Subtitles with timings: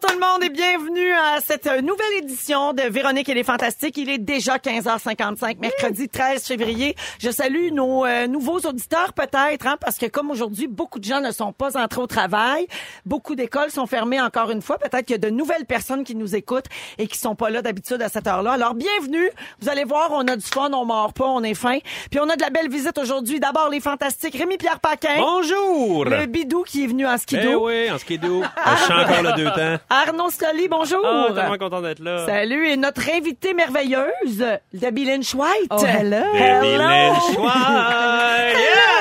[0.00, 3.98] tout le monde et bienvenue à cette euh, nouvelle édition de Véronique et les Fantastiques.
[3.98, 6.96] Il est déjà 15h55, mercredi 13 février.
[7.18, 11.20] Je salue nos euh, nouveaux auditeurs peut-être, hein, parce que comme aujourd'hui, beaucoup de gens
[11.20, 12.66] ne sont pas entrés au travail,
[13.04, 14.78] beaucoup d'écoles sont fermées encore une fois.
[14.78, 17.60] Peut-être qu'il y a de nouvelles personnes qui nous écoutent et qui sont pas là
[17.60, 18.52] d'habitude à cette heure-là.
[18.52, 19.28] Alors bienvenue.
[19.60, 21.78] Vous allez voir, on a du fun, on mord pas, on est fin.
[22.10, 23.38] Puis on a de la belle visite aujourd'hui.
[23.38, 25.16] D'abord les Fantastiques, Rémi-Pierre Paquin.
[25.18, 26.06] Bonjour!
[26.06, 27.66] Le bidou qui est venu en skidoo.
[27.66, 28.42] oui, en skidoo.
[28.42, 29.78] Je suis encore le deux temps.
[29.92, 31.00] Arnaud Scully, bonjour.
[31.04, 32.24] Oh, tellement content d'être là.
[32.24, 35.66] Salut, et notre invitée merveilleuse, Debbie Lynch White.
[35.68, 36.32] Oh, hello.
[36.32, 38.54] Debbie Lynch White.
[38.54, 38.99] Yeah!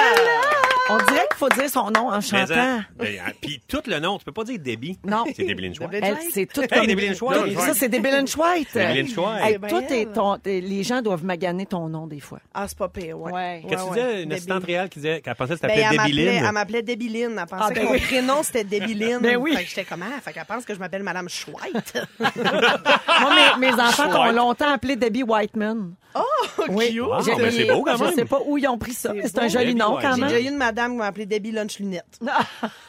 [1.39, 2.53] Faut dire son nom en chantant.
[2.55, 4.99] hein, ben, Puis tout le nom, tu peux pas dire Debbie.
[5.05, 5.23] Non.
[5.33, 5.89] C'est Debbie Lynch White.
[6.03, 6.85] Elle, c'est tout Hey, comme...
[6.87, 7.57] Debbie Lynch White.
[7.59, 8.67] Ça, c'est Debbie Lynch White.
[8.73, 9.41] Debbie Lynch White.
[9.41, 10.11] Hey, ben, toi, t'es elle.
[10.11, 12.39] ton- t'es- les gens doivent maganer ton nom des fois.
[12.53, 13.31] Ah, c'est pas pire, ouais.
[13.31, 13.63] Ouais.
[13.69, 14.23] Qu'est-ce que tu disais?
[14.23, 16.43] Une assistante réelle qui disait qu'elle pensait que Ben, c'était elle Debbie Lynn?
[16.45, 17.39] elle m'appelait Debbie Lynn.
[17.39, 17.99] Elle pensait Ah, ben que mon oui.
[18.01, 19.19] prénom, c'était Debbie Lynn.
[19.21, 19.55] Ben oui.
[19.55, 20.05] Fait que j'étais comment?
[20.21, 21.55] Fait qu'elle pense que je m'appelle Madame Schweit.
[22.19, 24.35] Moi, mes, mes enfants t'ont White.
[24.35, 25.93] longtemps appelé Debbie Whiteman.
[26.69, 26.89] Oui.
[26.91, 27.01] cute.
[27.01, 28.13] Wow, J'ai- ben, c'est beau quand Je même.
[28.13, 29.49] sais pas où ils ont pris ça, mais c'est un beau.
[29.49, 30.27] joli Debbie nom quand même.
[30.27, 32.19] déjà eu une madame qui m'a appelé Debbie Lunch Lunette.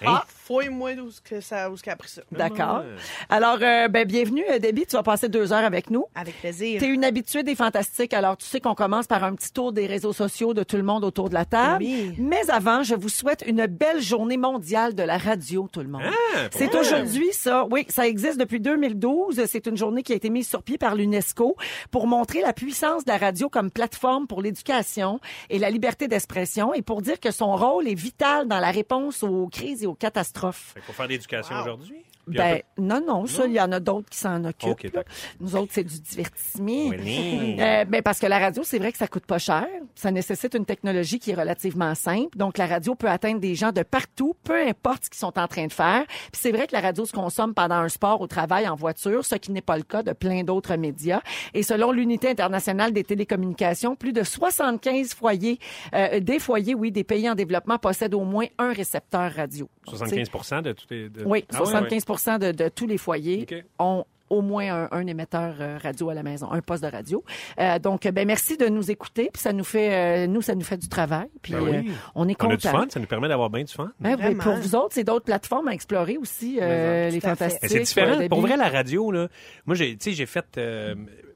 [0.03, 0.07] Hein?
[0.07, 2.23] Ah, fouille-moi d'où ce que ça, où ce qu'elle a pris ça.
[2.33, 2.83] D'accord.
[3.29, 4.87] Alors, euh, ben, bienvenue, euh, Debbie.
[4.87, 6.07] Tu vas passer deux heures avec nous.
[6.15, 6.81] Avec plaisir.
[6.81, 9.87] T'es une habituée des fantastiques, alors tu sais qu'on commence par un petit tour des
[9.87, 11.85] réseaux sociaux de tout le monde autour de la table.
[11.85, 12.15] Oui.
[12.19, 16.03] Mais avant, je vous souhaite une belle journée mondiale de la radio, tout le monde.
[16.35, 17.67] Ah, C'est aujourd'hui ça.
[17.71, 19.45] Oui, ça existe depuis 2012.
[19.47, 21.57] C'est une journée qui a été mise sur pied par l'UNESCO
[21.91, 26.75] pour montrer la puissance de la radio comme plateforme pour l'éducation et la liberté d'expression
[26.75, 29.95] et pour dire que son rôle est vital dans la réponse aux crises et aux
[29.95, 30.73] catastrophes.
[30.75, 31.63] Qu'il faut faire d'éducation Wow.
[31.63, 32.03] aujourd'hui.
[32.39, 34.71] Ben, non, non, ça, il y en a d'autres qui s'en occupent.
[34.71, 34.91] Ok, là.
[34.95, 35.15] d'accord.
[35.41, 36.89] Nous autres, c'est du divertissement.
[36.91, 37.57] Oui.
[37.61, 39.67] Euh, ben parce que la radio, c'est vrai que ça coûte pas cher.
[39.95, 42.37] Ça nécessite une technologie qui est relativement simple.
[42.37, 45.49] Donc, la radio peut atteindre des gens de partout, peu importe ce qu'ils sont en
[45.49, 46.05] train de faire.
[46.07, 49.25] Puis c'est vrai que la radio se consomme pendant un sport, au travail, en voiture,
[49.25, 51.21] ce qui n'est pas le cas de plein d'autres médias.
[51.55, 55.59] Et selon l'Unité internationale des télécommunications, plus de 75 foyers,
[55.95, 59.69] euh, des foyers, oui, des pays en développement possèdent au moins un récepteur radio.
[59.87, 61.09] Donc, 75% de tous les.
[61.09, 62.05] de- oui, Ah ouais, 75
[62.39, 63.47] de, de tous les foyers
[63.79, 67.25] ont au moins un, un émetteur euh, radio à la maison, un poste de radio.
[67.59, 69.29] Euh, donc, ben merci de nous écouter.
[69.33, 71.27] Puis ça nous fait, euh, nous, ça nous fait du travail.
[71.43, 71.71] Puis Ben oui.
[71.89, 72.79] euh, on est On a du content.
[72.83, 73.91] fun, ça nous permet d'avoir bien du fun.
[73.99, 77.59] Ben pour vous autres, c'est d'autres plateformes à explorer aussi, euh, les fantastiques.
[77.63, 78.29] Mais c'est différent.
[78.29, 79.27] Pour vrai, la radio, là,
[79.67, 80.61] moi, j'ai, tu sais, j'ai fait.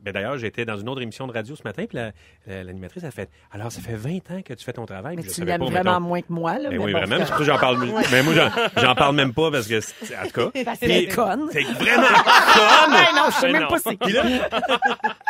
[0.04, 2.12] Ben d'ailleurs, j'étais dans une autre émission de radio ce matin, puis la-
[2.46, 3.30] la- l'animatrice a fait.
[3.52, 5.16] Alors, ça fait 20 ans que tu fais ton travail.
[5.16, 6.00] Mais je tu l'aimes vraiment mettons.
[6.00, 6.68] moins que moi, là.
[6.70, 7.16] Ben mais oui, bon, vraiment.
[7.24, 7.78] c'est pour que j'en parle.
[8.12, 8.34] Mais moi,
[8.76, 10.64] j'en, parle même pas parce que, c'est- en tout cas.
[10.64, 11.48] Parce que c'est Puis- conne.
[11.52, 13.14] C'est vraiment conne.
[13.16, 13.68] Non, je sais Ben même non.
[13.68, 14.22] pas c'est Puis là-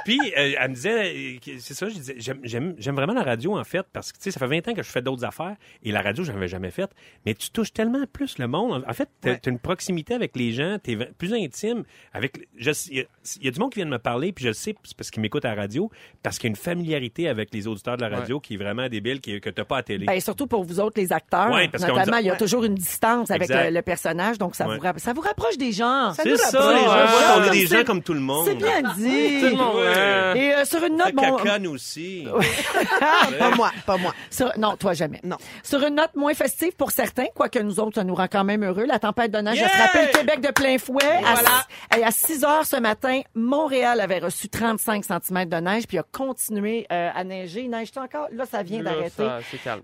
[0.05, 3.87] Puis euh, elle me disait, c'est ça, je disais, j'aime, vraiment la radio en fait
[3.93, 6.03] parce que tu sais, ça fait 20 ans que je fais d'autres affaires et la
[6.03, 6.91] radio, j'en avais jamais fait.
[7.25, 8.85] Mais tu touches tellement plus le monde.
[8.87, 9.39] En fait, Ouais.
[9.41, 11.85] t'as une proximité avec les gens, t'es v- plus intime.
[12.13, 12.99] Avec, je- il
[13.41, 14.53] y, y a du monde qui vient de me parler puis je
[14.97, 15.91] parce qu'ils m'écoutent à la radio
[16.23, 18.89] parce qu'il y a une familiarité avec les auditeurs de la radio qui est vraiment
[18.89, 20.07] débile, qui, que t'as pas à télé.
[20.07, 21.51] Ben, surtout pour vous autres, les acteurs.
[21.53, 22.39] Ouais, parce notamment, il y a Ouais.
[22.39, 24.79] toujours une distance avec le, le personnage, donc ça, Ouais.
[24.79, 26.13] vous, ça vous rapproche des gens.
[26.15, 26.81] Ça c'est ça, rapproche.
[26.81, 28.47] les gens qu'on est des gens comme tout le monde.
[28.47, 29.41] C'est bien dit.
[29.41, 30.39] Tout le monde, ouais.
[30.41, 32.27] Et euh, sur une note, bon, caca, nous aussi.
[33.39, 34.15] pas moi, pas moi.
[34.31, 35.21] sur- non, toi jamais.
[35.25, 35.37] Non.
[35.63, 38.65] Sur une note moins festive pour certains, quoique nous autres, ça nous rend quand même
[38.65, 38.85] heureux.
[38.87, 39.67] La tempête de neige Yeah!
[39.67, 41.05] a frappé le Québec de plein fouet.
[41.05, 41.67] À, Voilà.
[41.99, 46.05] et à 6 heures ce matin, Montréal avait reçu 35 cm de neige, puis a
[46.05, 47.63] continué euh, à neiger.
[47.63, 48.29] Il neige encore?
[48.31, 49.27] Là, ça vient d'arrêter.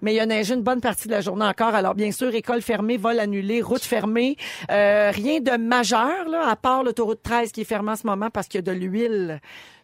[0.00, 1.74] Mais il a neigé une bonne partie de la journée encore.
[1.74, 4.36] Alors, bien sûr, école fermée, vol annulé, route fermée.
[4.70, 8.30] Euh, rien de majeur, là, à part l'autoroute 13 qui est fermée en ce moment
[8.30, 9.40] parce qu'il y a de l'huile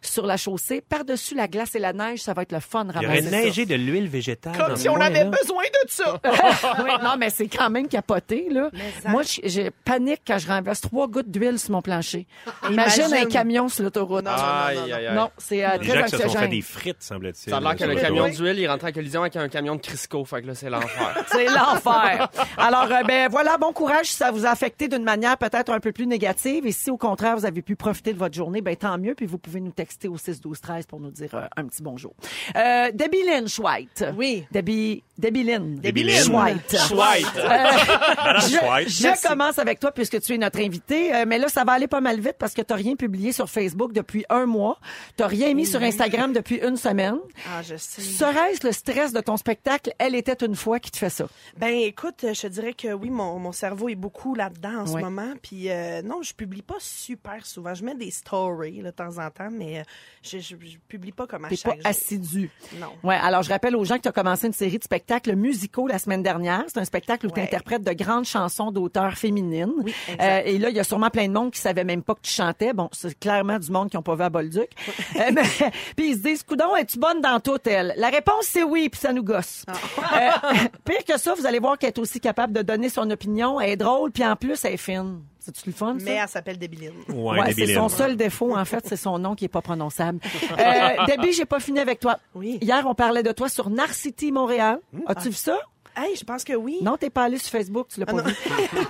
[0.07, 0.81] sur la chaussée.
[0.81, 3.17] Par-dessus la glace et la neige, ça va être le fun de Il y aurait
[3.19, 4.55] ramasser neigé de l'huile végétale.
[4.57, 5.31] Comme si on coin, avait là.
[5.31, 6.19] besoin de ça.
[6.83, 8.69] oui, non, mais c'est quand même capoté, là.
[9.03, 9.09] ça.
[9.09, 12.27] Moi, je- j'ai panique quand je renverse trois gouttes d'huile sur mon plancher.
[12.69, 13.25] Imagine, Imagine.
[13.27, 14.25] un camion sur l'autoroute.
[14.25, 15.15] Non, Aïe, non, non, aïe, aïe.
[15.15, 16.49] Non, c'est euh, Les très gens qui se sont fait anxiogène.
[16.51, 17.49] des frites, semble-t-il.
[17.49, 19.81] Ça a l'air que le camion d'huile, il rentre en collision avec un camion de
[19.81, 20.23] Crisco.
[20.25, 21.25] Fait que là, c'est l'enfer.
[21.31, 22.29] C'est l'enfer.
[22.57, 25.79] Alors, euh, ben voilà, bon courage si ça vous a affecté d'une manière peut-être un
[25.79, 26.65] peu plus négative.
[26.65, 29.13] Et si au contraire, vous avez pu profiter de votre journée, ben tant mieux.
[29.15, 31.81] Puis vous pouvez nous texter au 6 12 13 pour nous dire euh, un petit
[31.81, 32.13] bonjour.
[32.55, 34.05] Euh, Debbie Lynch White.
[34.15, 34.45] Oui.
[34.51, 35.79] Debbie, Debbie Lynn.
[35.79, 36.31] Debbie Lynn.
[36.35, 36.77] White.
[37.35, 41.63] Madame Je, je commence avec toi puisque tu es notre invité, Euh, mais là ça
[41.63, 44.77] va aller pas mal vite parce que tu rien publié sur Facebook depuis un mois,
[45.17, 47.17] tu rien mis sur Instagram depuis une semaine.
[47.49, 48.01] Ah, je sais.
[48.01, 51.27] Serait-ce le stress de ton spectacle Elle était une fois qui te fait ça?
[51.57, 55.01] Ben écoute, je te dirais que oui, mon, mon cerveau est beaucoup là-dedans en Ouais.
[55.01, 55.33] ce moment.
[55.41, 57.73] Puis euh, non, je publie pas super souvent.
[57.73, 59.83] Je mets des stories là, de temps en temps, mais euh,
[60.23, 61.87] je, je, je publie pas comme à T'es chaque pas jour.
[61.87, 62.49] assidu.
[62.79, 62.87] Non.
[63.03, 65.87] Ouais, alors je rappelle aux gens que tu as commencé une série de spectacles musicaux
[65.87, 66.63] la semaine dernière.
[66.67, 67.43] C'est un spectacle où tu Ouais.
[67.45, 69.71] interprètes de grandes chansons d'auteurs féminines.
[69.83, 69.93] Oui.
[70.19, 72.21] Euh, et là, il y a sûrement plein de monde qui savait même pas que
[72.21, 72.73] tu chantais.
[72.73, 74.69] Bon, c'est clairement du monde qui ont pas vu à Bolduc.
[75.15, 77.93] Euh, mais- puis ils se disent, coudon, es-tu bonne dans tout, elle?
[77.97, 79.63] La réponse, c'est oui, puis ça nous gosse.
[79.67, 80.51] Ah.
[80.51, 83.59] Euh, pire que ça, vous allez voir qu'elle est aussi capable de donner son opinion.
[83.61, 85.21] Elle est drôle, puis en plus, elle est fine.
[85.47, 86.03] C'est-tu le fun, ça?
[86.05, 86.91] Mais elle s'appelle Debiline.
[87.07, 87.89] Ouais, Ouais, c'est Debbie son Lynn.
[87.89, 90.19] seul défaut, en fait, c'est son nom qui est pas prononçable.
[90.59, 92.19] Euh, Debbie, j'ai pas fini avec toi.
[92.35, 92.57] Oui.
[92.61, 94.79] Hier, on parlait de toi sur Narcity Montréal.
[95.05, 95.57] As-tu vu ça?
[95.99, 96.77] Hey, je pense que oui.
[96.83, 98.23] Non, t'es pas allé sur Facebook, tu l'as pas non.
[98.23, 98.35] vu.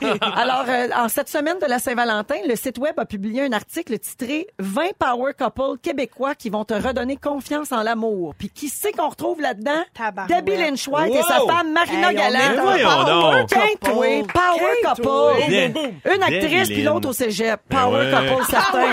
[0.22, 3.98] Alors, euh, en cette semaine de la Saint-Valentin, le site web a publié un article
[3.98, 8.36] titré 20 power couples québécois qui vont te redonner confiance en l'amour.
[8.38, 9.84] Puis qui c'est qu'on retrouve là-dedans?
[10.28, 12.56] Debbie Lynch White et sa femme Marina Hey, Galland.
[12.84, 13.92] Power couple.
[13.96, 15.02] Oui, Power Couple.
[15.02, 16.14] couple.
[16.14, 17.62] Une actrice puis l'autre au cégep.
[17.70, 18.30] Ben Power ouais.
[18.30, 18.92] couple certain.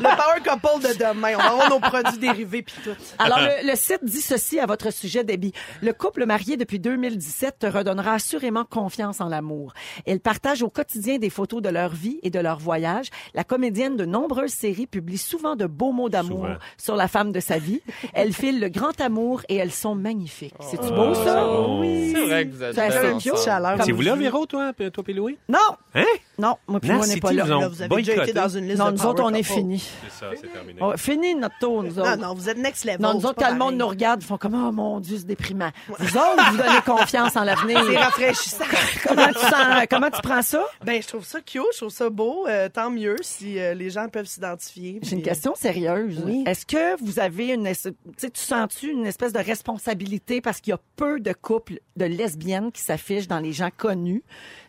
[0.00, 1.32] le power couple de demain.
[1.36, 2.90] On va avoir nos produits dérivés puis tout.
[3.18, 5.52] Alors, le, le site dit ceci à votre sujet, Debbie.
[5.80, 6.78] Le couple marié depuis
[7.10, 9.72] 2017 te redonnera assurément confiance en l'amour.
[10.06, 13.10] Ils partagent au quotidien des photos de leur vie et de leur voyage.
[13.34, 17.38] La comédienne de nombreuses séries publie souvent de beaux mots d'amour sur la femme de
[17.38, 17.80] sa vie.
[18.12, 20.54] Elle file le grand amour et elles sont magnifiques.
[20.60, 21.48] C'est-tu beau, ça?
[21.78, 22.12] Oui.
[22.12, 23.38] C'est vrai que vous ensemble.
[23.44, 23.78] Chaleur.
[23.84, 25.38] C'est vous là, Véro, toi, puis toi, Louis?
[25.48, 25.58] Non!
[25.94, 26.04] Hein?
[26.38, 27.44] Non, moi puis moi, on n'est pas là.
[27.44, 29.42] vous Là, vous avez déjà été dans une liste Non, de nous autres, on est
[29.42, 29.88] finis.
[30.04, 30.78] C'est ça, c'est terminé.
[30.82, 32.16] On- fini notre tour, nous autres.
[32.16, 33.00] Non, non, vous êtes next level.
[33.00, 35.26] Non, nous autres, quand le monde nous regarde, ils font comme, oh mon Dieu, c'est
[35.26, 35.70] déprimant.
[35.88, 37.82] Vous autres, vous donnez confiance en l'avenir.
[37.86, 38.64] C'est rafraîchissant.
[39.06, 40.64] comment tu sens, comment tu prends ça?
[40.84, 42.46] Ben, je trouve ça cute, je trouve ça beau.
[42.46, 44.98] euh, tant mieux si euh, les gens peuvent s'identifier.
[45.02, 46.22] J'ai une puis, euh, question sérieuse.
[46.24, 46.44] Oui.
[46.46, 50.72] Est-ce que vous avez une, tu sais, tu sens-tu une espèce de responsabilité parce qu'il
[50.72, 54.22] y a peu de couples de lesbiennes qui s'affichent dans les gens connus?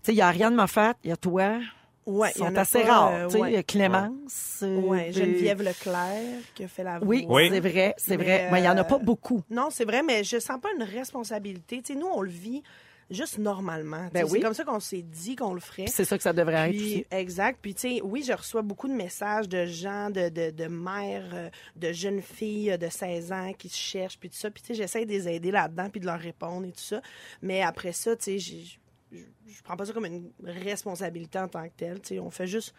[0.07, 1.59] Sais, il y a Ariane Moffat, il y a toi.
[2.05, 3.11] Ouais, sont assez pas, rares.
[3.13, 3.51] euh, tu sais, ouais.
[3.51, 4.59] il y a Clémence.
[4.63, 7.07] euh, Ouais, euh, Geneviève Leclerc qui a fait la voix.
[7.09, 7.49] Oui, Oui.
[7.51, 8.47] c'est vrai, c'est vrai.
[8.49, 9.43] Mais il y en a euh, pas beaucoup.
[9.49, 11.81] Non, c'est vrai, mais je sens pas une responsabilité.
[11.81, 12.63] Tu sais, nous, on le vit
[13.09, 14.07] juste normalement.
[14.13, 14.29] Ben oui.
[14.35, 15.87] C'est comme ça qu'on s'est dit qu'on le ferait.
[15.87, 16.77] C'est ça que ça devrait être.
[16.77, 17.59] Puis, exact.
[17.61, 21.29] Puis, tu sais, oui, je reçois beaucoup de messages de gens, de, de, de mères,
[21.33, 24.49] euh, de jeunes filles euh, de 16 ans qui se cherchent, puis tout ça.
[24.49, 27.01] Puis, tu sais, j'essaie de les aider là-dedans, puis de leur répondre et tout ça.
[27.41, 28.79] Mais après ça, tu sais, j'ai-
[29.11, 29.17] je
[29.47, 31.99] je prends pas ça comme une responsabilité en tant que telle.
[32.01, 32.73] Tu sais, on fait juste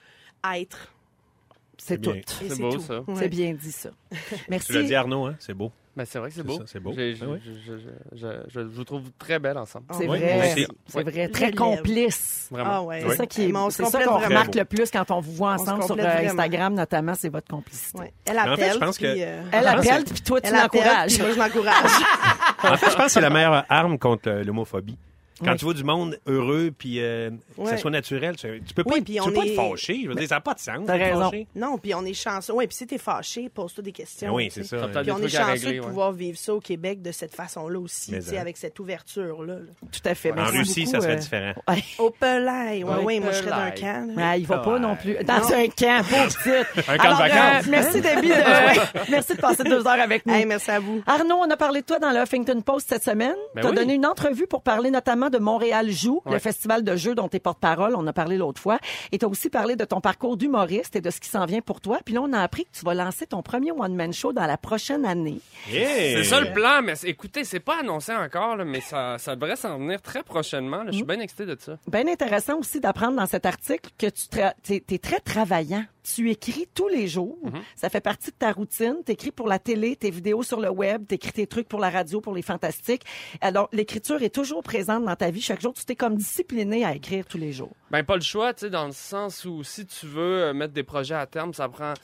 [0.55, 0.93] être.
[1.81, 2.13] C'est tout.
[2.27, 2.81] C'est beau, tout.
[2.81, 3.01] ça.
[3.01, 3.15] Ouais.
[3.17, 3.91] C'est bien dit, ça.
[4.49, 4.67] Merci.
[4.69, 5.37] Tu l'as dit, Arnaud, hein?
[5.39, 5.71] C'est beau.
[5.97, 6.61] Ben, c'est vrai que c'est beau.
[6.67, 6.93] c'est beau.
[6.93, 7.41] Je, oui.
[7.45, 7.79] je, je,
[8.13, 9.87] je, je, je vous trouve très belle ensemble.
[9.93, 10.55] C'est Oui, vrai.
[10.87, 11.29] C'est vrai.
[11.29, 12.47] Très complice.
[12.53, 12.71] Vraiment.
[12.73, 13.03] Ah ouais.
[13.09, 15.63] C'est ça qui est, c'est ça qu'on remarque le plus quand on vous voit se
[15.63, 16.29] ensemble sur euh, vraiment.
[16.31, 17.99] Instagram, notamment, c'est votre complicité.
[17.99, 18.13] Ouais.
[18.27, 18.73] Elle en fait, appelle.
[18.75, 21.19] je pense que- puis, euh, Elle appelle, puis toi, tu l'encourages.
[21.19, 21.91] moi, je l'encourage.
[22.63, 24.99] En fait, je pense que c'est la meilleure arme contre euh, l'homophobie.
[25.45, 25.57] Quand Oui.
[25.59, 28.91] tu vois du monde heureux puis euh, que ça soit naturel, tu, tu peux pas,
[28.95, 30.01] Oui, être- tu peux pas est- te fâcher.
[30.05, 30.79] Je veux dire, ça n'a pas de sens.
[30.87, 31.31] T'as raison.
[31.31, 31.47] fâcher.
[31.55, 32.53] Non, puis on est chanceux.
[32.53, 34.35] Oui, puis si t'es fâché, pose-toi des questions.
[34.35, 34.89] Oui, tu c'est ça.
[34.93, 35.87] T'as Puis on est chanceux régler, de ouais.
[35.87, 39.55] pouvoir vivre ça au Québec de cette façon-là aussi, Mais tu sais, avec cette ouverture-là.
[39.55, 39.61] là.
[39.93, 40.33] Tout à fait.
[40.39, 41.53] En Russie, ça serait euh, différent.
[41.69, 41.85] ouais.
[41.99, 44.07] Au Pelay, oui, oui, moi je serais d'un camp.
[44.17, 44.23] là.
[44.31, 45.15] Ah, il va pas non plus.
[45.25, 46.89] Dans un camp, pauvre petite.
[46.89, 47.67] Un camp de vacances.
[47.67, 48.29] euh, merci, Debbie.
[48.29, 50.35] de- merci de passer deux heures avec nous.
[50.47, 51.03] Merci à vous.
[51.07, 53.35] Arnaud, on a parlé de toi dans le Huffington Post cette semaine.
[53.55, 53.77] Ben tu as oui.
[53.77, 57.37] donné une entrevue pour parler notamment de Montréal Joue, le festival de jeux dont tu
[57.37, 57.95] es porte-parole.
[57.97, 58.79] On a parlé l'autre fois.
[59.13, 61.61] Et tu as aussi parlé de ton parcours d'humoriste et de ce qui s'en vient
[61.61, 61.99] pour toi.
[62.05, 64.57] Puis là, on a appris que tu vas lancer ton premier one-man show dans la
[64.57, 65.41] prochaine année.
[65.71, 66.23] Yeah!
[66.23, 69.57] C'est ça le plan, mais écoutez, c'est pas annoncé encore, là, mais ça, ça devrait
[69.57, 70.85] s'en venir très prochainement.
[70.87, 71.79] Je suis bien excité de ça.
[71.87, 75.85] Bien intéressant aussi d'apprendre dans cet article que tu es, très travaillant.
[76.15, 77.39] Tu écris tous les jours.
[77.77, 78.97] Ça fait partie de ta routine.
[79.05, 81.81] Tu écris pour la télé, tes vidéos sur le web, tu écris tes trucs pour
[81.81, 83.03] la radio, pour les fantastiques.
[83.41, 85.41] Alors, l'écriture est toujours présente dans ta vie.
[85.43, 87.73] Chaque jour, tu t'es comme discipliné à écrire tous les jours.
[87.91, 90.73] Ben, pas le choix, tu sais, dans le sens où si tu veux euh, mettre
[90.73, 91.95] des projets à terme, ça prend.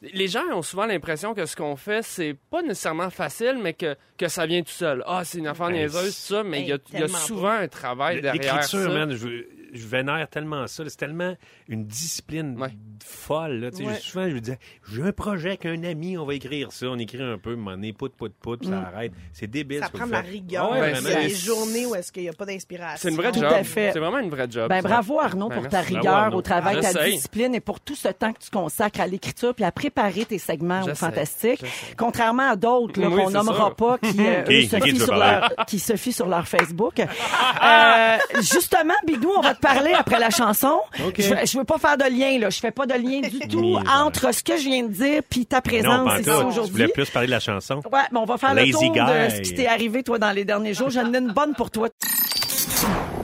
[0.00, 3.96] Les gens ont souvent l'impression que ce qu'on fait, c'est pas nécessairement facile, mais que,
[4.16, 5.02] que ça vient tout seul.
[5.06, 7.66] Ah, c'est une affaire Ben, niaiseuse, tout ça, mais il y a, y souvent un
[7.66, 8.88] travail derrière L'écriture, ça.
[8.88, 10.82] man, je, je vénère tellement ça.
[10.86, 11.34] C'est tellement
[11.68, 12.70] une discipline Ouais.
[13.04, 13.60] folle.
[13.60, 13.68] Là.
[13.78, 13.94] Ouais.
[14.00, 14.58] Souvent, je me disais,
[14.90, 16.86] j'ai un projet avec un ami, on va écrire ça.
[16.86, 19.12] On écrit un peu, m'en est pout, pout, pout, puis ça arrête.
[19.32, 19.80] C'est débile.
[19.80, 20.70] Ça prend de la rigueur.
[20.72, 22.98] Ouais, Ben, il y a des journées où est-ce qu'il n'y a pas d'inspiration.
[23.00, 23.52] C'est une vraie Tout job.
[23.64, 24.68] C'est vraiment une vraie job.
[24.68, 24.88] Ben, ça.
[24.88, 25.76] bravo Arnaud Ben, pour merci.
[25.76, 29.06] ta rigueur au travail, ta discipline et pour tout ce temps que tu consacres à
[29.06, 30.94] l'écriture puis à préparer tes segments au.
[30.94, 31.64] Fantastique.
[31.96, 33.74] Contrairement à d'autres Oui, qu'on nommera ça.
[33.74, 36.98] pas qui, euh, eux, se fient sur leur, qui se fient sur leur Facebook.
[37.00, 40.78] Euh, justement, Bidou, on va te parler après la chanson.
[41.06, 41.14] OK.
[41.18, 43.76] Je, je veux pas faire de lien là, je fais pas de lien du tout
[43.92, 46.30] entre ce que je viens de dire puis ta Non, présence en ici tout.
[46.30, 46.72] Je aujourd'hui.
[46.72, 47.76] voulais plus parler de la chanson.
[47.92, 50.30] Ouais, mais on va faire Lazy le tour de ce qui t'est arrivé, toi, dans
[50.32, 50.90] les derniers jours.
[50.90, 51.88] J'en ai une bonne pour toi.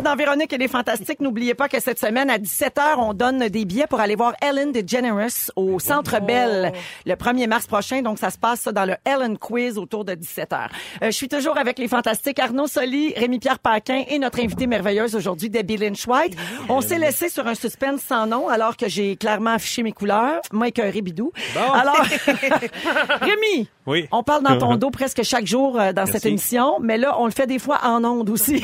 [0.05, 1.21] Dans Véronique et les Fantastiques.
[1.21, 4.71] N'oubliez pas que cette semaine, à 17h, on donne des billets pour aller voir Ellen
[4.71, 6.73] DeGeneres au Centre Bell
[7.07, 8.03] le 1er mars prochain.
[8.03, 10.67] Donc, ça se passe ça, dans le Ellen Quiz autour de 17h.
[11.03, 15.17] Euh, je suis toujours avec les Fantastiques Arnaud Soli, Rémi-Pierre Paquin et notre invitée merveilleuse
[15.17, 16.37] aujourd'hui, Debbie Lynch White.
[16.69, 20.41] On s'est laissé sur un suspense sans nom alors que j'ai clairement affiché mes couleurs.
[20.53, 21.33] Moi, écœuré bidou.
[21.73, 21.97] Alors,
[23.21, 24.07] Rémi, Oui.
[24.13, 27.25] on parle dans ton dos presque chaque jour euh, dans cette émission, mais là, on
[27.25, 28.63] le fait des fois en ondes aussi.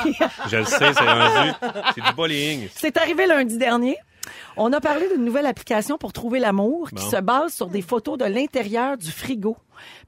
[0.51, 1.53] Je le sais, c'est rendu.
[1.95, 2.69] C'est du bullying.
[2.75, 3.97] C'est arrivé lundi dernier.
[4.57, 7.11] On a parlé d'une nouvelle application pour trouver l'amour qui Bon.
[7.11, 9.57] se base sur des photos de l'intérieur du frigo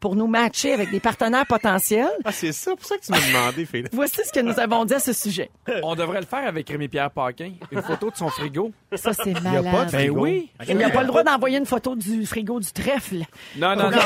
[0.01, 2.11] pour nous matcher avec des partenaires potentiels.
[2.25, 3.89] Ah, c'est ça, pour ça que tu m'as demandé, Philippe.
[3.93, 5.51] Voici ce que nous avons dit à ce sujet.
[5.83, 7.53] On devrait le faire avec Rémi-Pierre Paquin.
[7.71, 8.71] Une photo de son frigo.
[8.95, 9.89] Ça, c'est Il n'y a pas de malade.
[9.93, 10.21] Ben frigo.
[10.21, 10.51] oui.
[10.69, 13.23] Il n'y a pas le droit d'envoyer une photo du frigo du trèfle.
[13.57, 13.99] Non, non, non.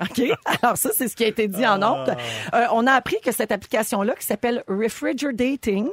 [0.00, 0.22] OK?
[0.62, 2.10] Alors ça, c'est ce qui a été dit en honte.
[2.54, 5.88] Euh, on a appris que cette application-là, qui s'appelle Refrigerating,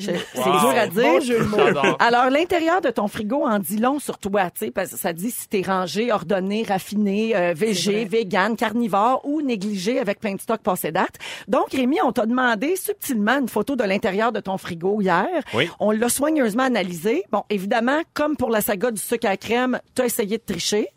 [0.00, 1.96] c'est dur à dire.
[1.98, 5.12] Alors, l'intérieur de ton frigo en dit long sur toi, tu sais, parce que ça
[5.12, 10.40] dit si t'es rangé, ordonné, raffiné, euh, végé, vegan, carnivore ou négligé avec plein de
[10.40, 11.16] stocks passés date.
[11.48, 15.26] Donc, Rémi, on t'a demandé subtilement une photo de l'intérieur de ton frigo hier.
[15.54, 15.68] Oui.
[15.80, 17.24] On l'a soigneusement analysé.
[17.30, 20.88] Bon, évidemment, comme pour la saga du sucre à crème, t'as essayé de tricher.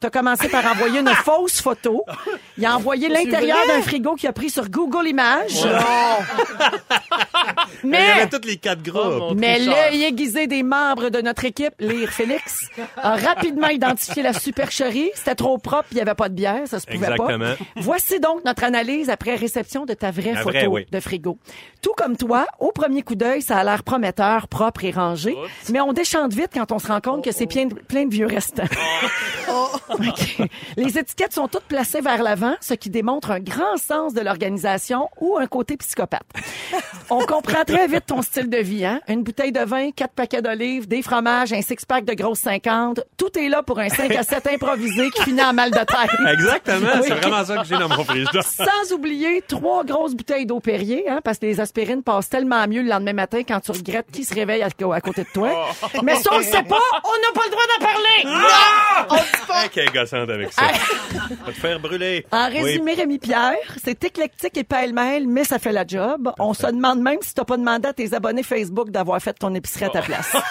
[0.00, 2.04] T'as commencé par envoyer une fausse photo.
[2.58, 5.66] Il a envoyé l'intérieur d'un frigo qu'il a pris sur Google Images.
[7.84, 9.22] Y Mais les quatre groupes.
[9.30, 14.32] Oh, mais l'œil aiguisé des membres de notre équipe, Lire Félix, a rapidement identifié la
[14.32, 15.10] supercherie.
[15.14, 17.38] C'était trop propre, il n'y avait pas de bière, ça se pouvait Exactement.
[17.56, 17.64] pas.
[17.76, 20.86] Voici donc notre analyse après réception de ta vraie La photo vraie, oui.
[20.90, 21.38] de frigo.
[21.80, 25.34] Tout comme toi, au premier coup d'œil, ça a l'air prometteur, propre et rangé,
[25.70, 28.12] mais on déchante vite quand on se rend compte que c'est plein de, plein de
[28.14, 28.62] vieux restants.
[30.76, 35.08] Les étiquettes sont toutes placées vers l'avant, ce qui démontre un grand sens de l'organisation
[35.20, 36.22] ou un côté psychopathe.
[37.10, 39.00] On comprend très vite ton style de vie, hein?
[39.08, 43.00] Une bouteille de vin, quatre paquets d'olives, des fromages, un six-pack de grosses 50.
[43.16, 46.10] Tout est là pour un 5 à 7 improvisé qui finit en mal de tête.
[46.32, 47.04] Exactement, Oui.
[47.08, 48.42] c'est vraiment ça que j'ai dans mon frigidaire.
[48.46, 52.82] Sans oublier trois grosses bouteilles d'eau Perrier, hein, parce que les aspirines passent tellement mieux
[52.82, 55.50] le lendemain matin quand tu regrettes qui se réveille à, à côté de toi.
[56.02, 59.08] Mais ça, on le sait pas, on n'a pas le droit d'en parler!
[59.54, 60.62] Ah, quelle gossante avec ça.
[61.46, 62.26] Va te faire brûler.
[62.32, 62.60] En Oui.
[62.60, 66.32] résumé, Rémi Pierre, c'est éclectique et pêle-mêle, mais ça fait la job.
[66.38, 69.54] On se demande même si t'as pas demandé à tes abonnés Facebook d'avoir fait ton
[69.54, 70.34] épicerie à ta place.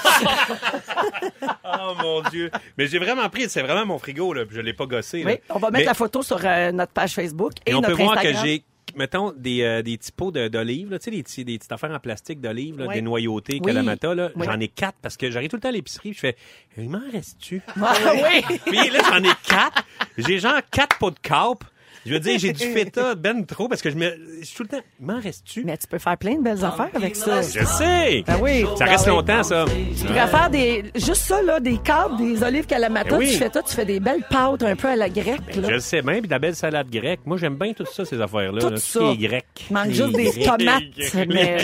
[1.63, 2.51] Oh mon Dieu.
[2.78, 5.24] Mais j'ai vraiment pris, c'est vraiment mon frigo, là, je l'ai pas gossé.
[5.24, 5.32] là.
[5.32, 7.82] Oui, on va mettre Mais- la photo sur euh, notre page Facebook et, Et on
[7.82, 8.63] notre peut voir que j'ai,
[8.96, 11.92] mettons, des, euh, des petits pots de- d'olives, tu sais, des, petits- des petites affaires
[11.92, 12.94] en plastique d'olives, Oui.
[12.96, 13.68] des noyautés, Oui.
[13.68, 14.30] Kalamata, là.
[14.36, 14.46] Oui.
[14.46, 16.36] J'en ai quatre parce que j'arrive tout le temps à l'épicerie, je fais,
[16.78, 17.62] il m'en reste-tu?
[17.82, 18.58] Ah, oui.
[18.66, 19.84] Puis là, j'en ai quatre.
[20.18, 21.63] J'ai genre quatre pots de carpe.
[22.05, 24.63] Je veux dire, j'ai du feta ben trop parce que je me, je suis tout
[24.63, 25.63] le temps, m'en reste-tu?
[25.63, 27.41] Mais tu peux faire plein de belles affaires avec ça.
[27.41, 28.24] Je sais!
[28.25, 28.65] Ben oui.
[28.77, 29.17] Ça reste Ben oui.
[29.17, 29.65] longtemps, ça.
[29.98, 33.12] Tu pourrais faire des, juste ça, là, des câbles, des olives calamata.
[33.12, 33.31] Ben oui.
[33.31, 35.67] Tu fais ça, tu fais des belles pâtes un peu à la grecque, là.
[35.67, 37.22] Je le sais bien, puis de la belle salade grecque.
[37.25, 38.62] Moi, j'aime bien tout ça, ces affaires-là.
[38.62, 39.00] Tout là, ça.
[39.00, 39.46] Ce qui est grec.
[39.70, 40.84] Il manque juste des tomates,
[41.27, 41.58] mais...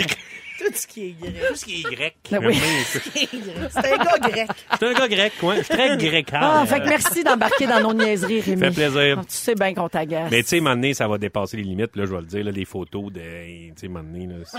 [0.58, 1.34] Tout ce qui est grec.
[1.48, 2.16] Tout ce qui est grec.
[2.30, 2.56] Ben J'aime oui.
[2.84, 3.80] ça.
[3.82, 4.48] C'est un gars grec.
[4.76, 5.56] Suis un gars grec, ouais.
[5.58, 6.40] Je suis très grécal.
[6.42, 8.60] Ah, fait que merci d'embarquer dans nos niaiseries, Rémi.
[8.60, 9.16] Fait plaisir.
[9.20, 10.30] Ah, Tu sais bien qu'on t'agace.
[10.30, 11.94] Mais tu sais, donné, ça va dépasser les limites.
[11.96, 13.20] Là, je vais le dire, là, des photos de...
[13.20, 14.02] Tu sais, là,
[14.44, 14.56] si,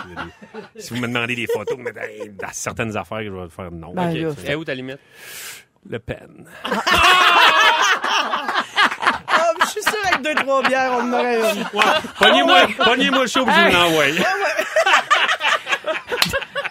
[0.76, 2.02] des- si vous me demandez des photos, mais dans,
[2.48, 3.94] dans certaines affaires, je vais faire non.
[3.94, 4.30] Ben Ok, là.
[4.46, 5.00] c'est- Et où ta limite?
[5.90, 6.46] Le pen.
[9.28, 11.66] Ah, je suis sûre avec deux, trois bières, on en aurait une.
[12.20, 14.04] Pognez-moi, pognez-moi le chaud, puis je vous l'envoie.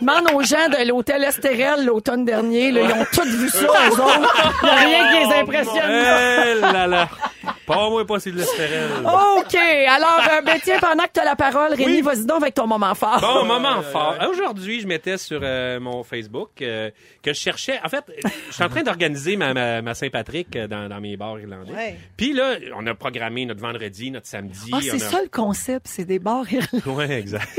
[0.00, 4.00] Demande aux gens de l'hôtel Estérel l'automne dernier, là, ils ont tous vu ça, eux
[4.00, 4.54] autres.
[4.62, 5.90] Il n'y a rien qui les impressionne.
[5.90, 7.08] Eh là là.
[7.66, 8.88] Pas moi, pas c'est de l'estérel.
[9.04, 9.54] OK.
[9.54, 12.00] Alors, euh, ben, tiens, pendant que tu as la parole, Rémi, Oui.
[12.00, 13.20] vas-y donc avec ton moment fort.
[13.20, 14.16] Bon, moment fort.
[14.30, 16.90] Aujourd'hui, je mettais sur euh, mon Facebook euh,
[17.22, 17.78] que je cherchais.
[17.84, 18.04] En fait,
[18.48, 21.72] je suis en train d'organiser ma, ma, ma Saint-Patrick euh, dans, dans mes bars irlandais.
[21.72, 21.96] Ouais.
[22.16, 24.70] Puis là, on a programmé notre vendredi, notre samedi.
[24.72, 24.98] Ah, c'est a...
[24.98, 26.88] ça le concept, c'est des bars irlandais.
[26.90, 27.48] Ouais, exact.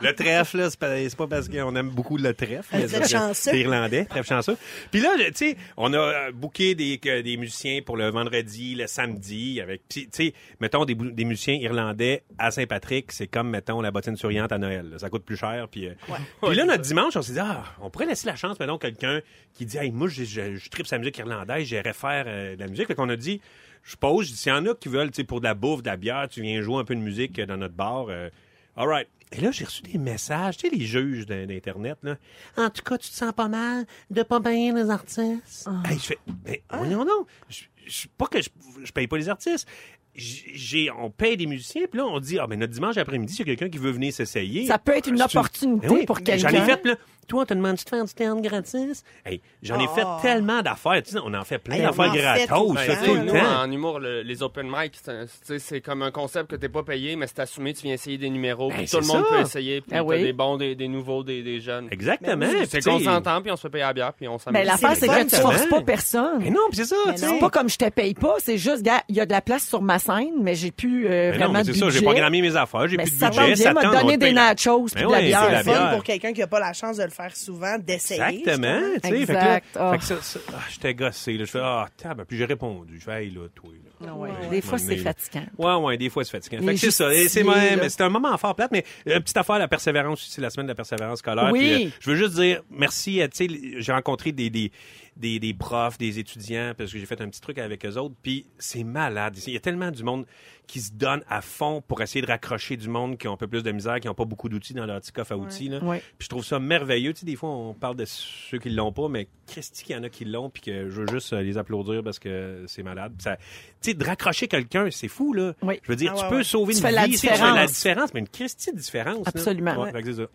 [0.00, 2.88] le trèfle, c'est pas, parce qu'on aime beaucoup le trèfle.
[2.88, 3.50] c'est- chanceux.
[3.52, 4.56] C'est irlandais, trèfle chanceux.
[4.90, 9.60] Puis là, tu sais, on a euh, booké des, musiciens pour le vendredi, le samedi,
[9.60, 14.16] avec, puis, tu sais, mettons des, musiciens irlandais à Saint-Patrick, c'est comme, mettons, la bottine
[14.16, 14.90] souriante à Noël.
[14.90, 14.98] là.
[14.98, 15.66] Ça coûte plus cher.
[15.70, 15.94] Puis, euh,
[16.42, 19.20] puis là, notre dimanche, on s'est dit, ah, on pourrait laisser la chance, mettons, quelqu'un
[19.54, 22.60] qui dit, hey, moi, je, je, je tripe sa musique irlandaise, j'irais faire euh, de
[22.60, 22.86] la musique.
[22.86, 23.40] Fait qu'on a dit,
[23.82, 25.54] je pose, je dis, s'il y en a qui veulent, tu sais, pour de la
[25.54, 28.28] bouffe, de la bière, tu viens jouer un peu de musique dans notre bar, euh,
[28.76, 29.08] all right.
[29.32, 32.16] Et là, j'ai reçu des messages, tu sais, les juges d'in- d'Internet, là.
[32.56, 35.68] En tout cas, tu te sens pas mal de pas bien les artistes?
[35.84, 37.26] Hey, je fais, mais voyons donc.
[37.50, 38.48] Je, je, pas que je,
[38.82, 39.68] je paye pas les artistes.
[40.14, 43.38] J'ai, on paye des musiciens, puis là, on dit, ah, ben, notre dimanche après-midi, il
[43.38, 44.66] y a quelqu'un qui veut venir s'essayer.
[44.66, 46.48] Ça peut être une Ah, opportunité Ben oui, pour J'en quelqu'un.
[46.50, 46.96] ai fait, là,
[47.28, 49.04] toi, on te demande de faire du théâtre gratis?
[49.24, 51.02] Hey, j'en ai fait tellement d'affaires.
[51.02, 54.00] Tu sais, on en fait plein d'affaires gratos, tout ça, le Ben, temps, en humour,
[54.00, 54.94] le- les open mic,
[55.42, 58.18] c'est c'est comme un concept que t'es pas payé, mais c'est assumé, tu viens essayer
[58.18, 59.34] des numéros, puis Ben, tout le c'est monde ça.
[59.34, 60.22] peut essayer, puis Ah t'as oui.
[60.22, 61.88] des bons, des, des nouveaux, des, des jeunes.
[61.90, 62.36] Exactement.
[62.36, 64.38] Ben Puis, C'est qu'on s'entend, puis on se fait payer à la bière, puis on
[64.38, 64.58] s'amuse.
[64.60, 66.38] Ben, l'affaire, C'est c'est que tu forces pas personne.
[66.40, 67.28] Mais non, puis c'est ça, Mais tu non.
[67.28, 67.34] sais.
[67.34, 69.40] C'est pas comme je te paye pas, c'est juste, gars, il y a de la
[69.42, 71.84] place sur ma scène, mais j'ai plus euh, Mais non, vraiment mais de c'est budget.
[71.84, 74.32] ça, j'ai programmé mes affaires, j'ai Mais plus de ça budget, ça m'a donné des
[74.32, 75.62] nachos puis Ben de la bière.
[75.64, 78.22] c'est C'est pour quelqu'un qui n'a pas la chance de le faire souvent, d'essayer.
[78.40, 78.80] Exactement.
[79.02, 79.66] Fait que là, Exact.
[79.72, 81.44] Fait que ça, ça- ah, j'étais gossé, là.
[81.44, 82.24] Je fais, ah, tabac.
[82.24, 82.98] Puis j'ai répondu.
[82.98, 84.06] Je fais, hey, là, toi, là.
[84.08, 84.30] Ah ouais.
[84.30, 84.48] Ouais.
[84.50, 85.46] Des fois, c'est fatigant.
[85.58, 86.60] Ouais, ouais, des fois, c'est fatigant.
[86.60, 87.88] Les Fait que c'est ça.
[87.88, 90.70] C'est un moment fort plate, mais euh, petite affaire, la persévérance, c'est la semaine de
[90.72, 91.50] la persévérance scolaire.
[91.52, 91.58] Oui.
[91.58, 94.70] Puis, euh, je veux juste dire merci à, tu sais, j'ai rencontré des, des,
[95.16, 98.14] des, des profs, des étudiants, parce que j'ai fait un petit truc avec eux autres,
[98.22, 99.36] puis c'est malade.
[99.46, 100.24] Il y a tellement du monde
[100.68, 103.48] qui se donne à fond pour essayer de raccrocher du monde qui ont un peu
[103.48, 105.68] plus de misère, qui n'ont pas beaucoup d'outils dans leur petit coffre à outils.
[105.68, 105.82] Là.
[105.82, 105.98] Ouais.
[106.18, 107.12] Puis je trouve ça merveilleux.
[107.14, 109.98] Tu sais, des fois, on parle de ceux qui l'ont pas, mais Christy, qu'il y
[109.98, 112.82] en a qui l'ont, puis que je veux juste euh, les applaudir parce que c'est
[112.84, 113.14] malade.
[113.18, 113.36] Ça-
[113.80, 115.54] Tu sais, de raccrocher quelqu'un, c'est fou, là.
[115.62, 115.80] Oui.
[115.82, 116.44] Je veux dire, Ah tu ouais, peux ouais.
[116.44, 117.12] sauver Tu une fais vie.
[117.18, 118.12] tu fais la différence.
[118.14, 119.24] mais une Christy différence.
[119.24, 119.32] là.
[119.34, 119.86] Absolument.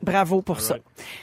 [0.02, 0.78] Bravo pour ça.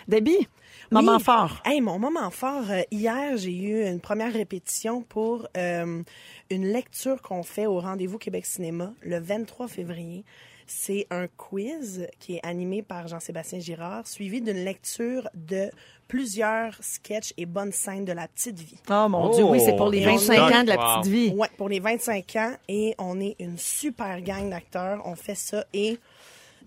[0.06, 0.46] Debbie,
[0.92, 1.22] moment Oui.
[1.22, 1.60] fort.
[1.64, 6.02] Hey, mon moment fort, euh, hier, j'ai eu une première répétition pour euh,
[6.50, 10.24] une lecture qu'on fait au Rendez-vous Québec Cinéma le 23 février.
[10.66, 15.68] C'est un quiz qui est animé par Jean-Sébastien Girard, suivi d'une lecture de
[16.06, 18.76] plusieurs sketchs et bonnes scènes de la petite vie.
[18.88, 21.00] Oh mon Dieu, oui, c'est pour les et on 25 a- ans de la Wow.
[21.00, 21.28] petite vie.
[21.36, 25.02] Ouais, pour les 25 ans et on est une super gang d'acteurs.
[25.04, 25.98] On fait ça et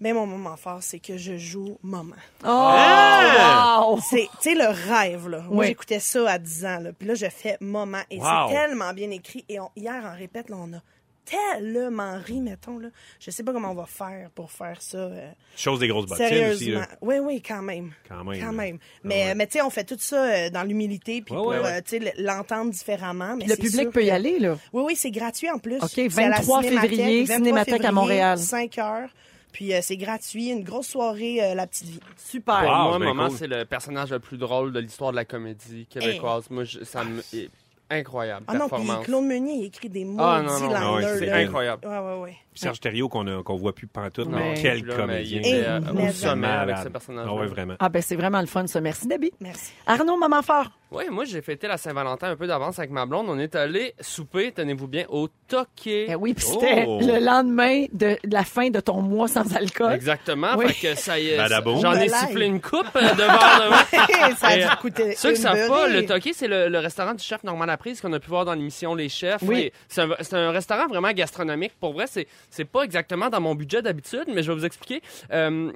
[0.01, 2.15] ben mon moment fort, c'est que je joue maman.
[2.45, 2.47] Oh!
[3.93, 3.99] wow!
[4.09, 5.39] C'est, tu sais, le rêve, là.
[5.49, 5.67] Moi, Oui.
[5.67, 6.91] j'écoutais ça à 10 ans, là.
[6.97, 8.01] Puis là, je fais moment.
[8.09, 8.25] Et Wow.
[8.49, 9.45] c'est tellement bien écrit.
[9.49, 10.81] Et on- hier, en répète, là, on a
[11.25, 12.89] tellement ri, mettons, là.
[13.19, 14.97] Je sais pas comment on va faire pour faire ça.
[14.97, 16.71] euh, Chose des grosses bottines aussi.
[16.71, 16.85] là.
[17.01, 17.93] Oui, oui, quand même.
[18.09, 18.39] Quand même.
[18.41, 18.51] Quand là.
[18.51, 18.77] même.
[18.81, 19.35] Ah Mais, ouais.
[19.35, 21.77] mais tu sais, on fait tout ça euh, dans l'humilité, puis Ouais, pour, ouais, ouais.
[21.77, 23.35] euh, tu sais, l'entendre différemment.
[23.37, 24.57] Mais Le public peut y que- aller, là.
[24.73, 25.77] Oui, oui, c'est gratuit en plus.
[25.77, 28.37] OK, C'est à la 23 Cinémathèque, février, 23 Cinémathèque à Montréal.
[28.37, 29.09] 5 heures.
[29.53, 31.99] Puis euh, c'est gratuit, une grosse soirée, euh, la petite vie.
[32.17, 32.63] Super.
[32.63, 33.37] Wow, moi, Maman, cool.
[33.37, 36.49] c'est le personnage le plus drôle de l'histoire de la comédie québécoise.
[36.49, 37.21] Moi, je- ça me...
[37.33, 37.49] est
[37.89, 38.45] incroyable.
[38.47, 38.81] Ah non, puis.
[39.03, 41.87] Claude Meunier, il écrit des mots Ah, non, non, ah ouais, c'est incroyable.
[41.87, 42.35] Ouais, ouais, ouais.
[42.51, 44.27] Puis Serge Thériault qu'on a- qu'on voit plus pantoute.
[44.27, 45.41] Non, mais quel là, mais comédien.
[45.43, 47.27] Il Eh, euh, au sommet avec ce personnage.
[47.29, 47.75] Ah ouais, vraiment.
[47.79, 48.81] Ah ben c'est vraiment le fun, ça.
[48.81, 49.31] Merci, Debbie.
[49.39, 49.71] Merci.
[49.85, 50.71] Arnaud, moment fort.
[50.93, 53.25] Oui, moi, j'ai fêté la Saint-Valentin un peu d'avance avec ma blonde.
[53.27, 56.05] On est allé souper, tenez-vous bien, au Toqué.
[56.09, 56.99] Eh oui, puis c'était Oh.
[57.01, 59.91] le lendemain de, de la fin de ton mois sans alcool.
[59.93, 60.51] Exactement.
[60.57, 60.67] Oui.
[60.69, 61.37] Fait que ça y est.
[61.81, 64.35] J'en ai sifflé une coupe euh, de verre de vin.
[64.35, 67.43] ça a coûter Ceux qui savent pas, le Toqué, c'est le, le restaurant du chef
[67.43, 69.41] Normand Laprise qu'on a pu voir dans l'émission Les Chefs.
[69.41, 69.71] Oui.
[69.87, 70.01] C'est
[70.33, 71.73] un, restaurant vraiment gastronomique.
[71.79, 75.01] Pour vrai, c'est c'est pas exactement dans mon budget d'habitude, mais je vais vous expliquer.
[75.31, 75.71] Euh,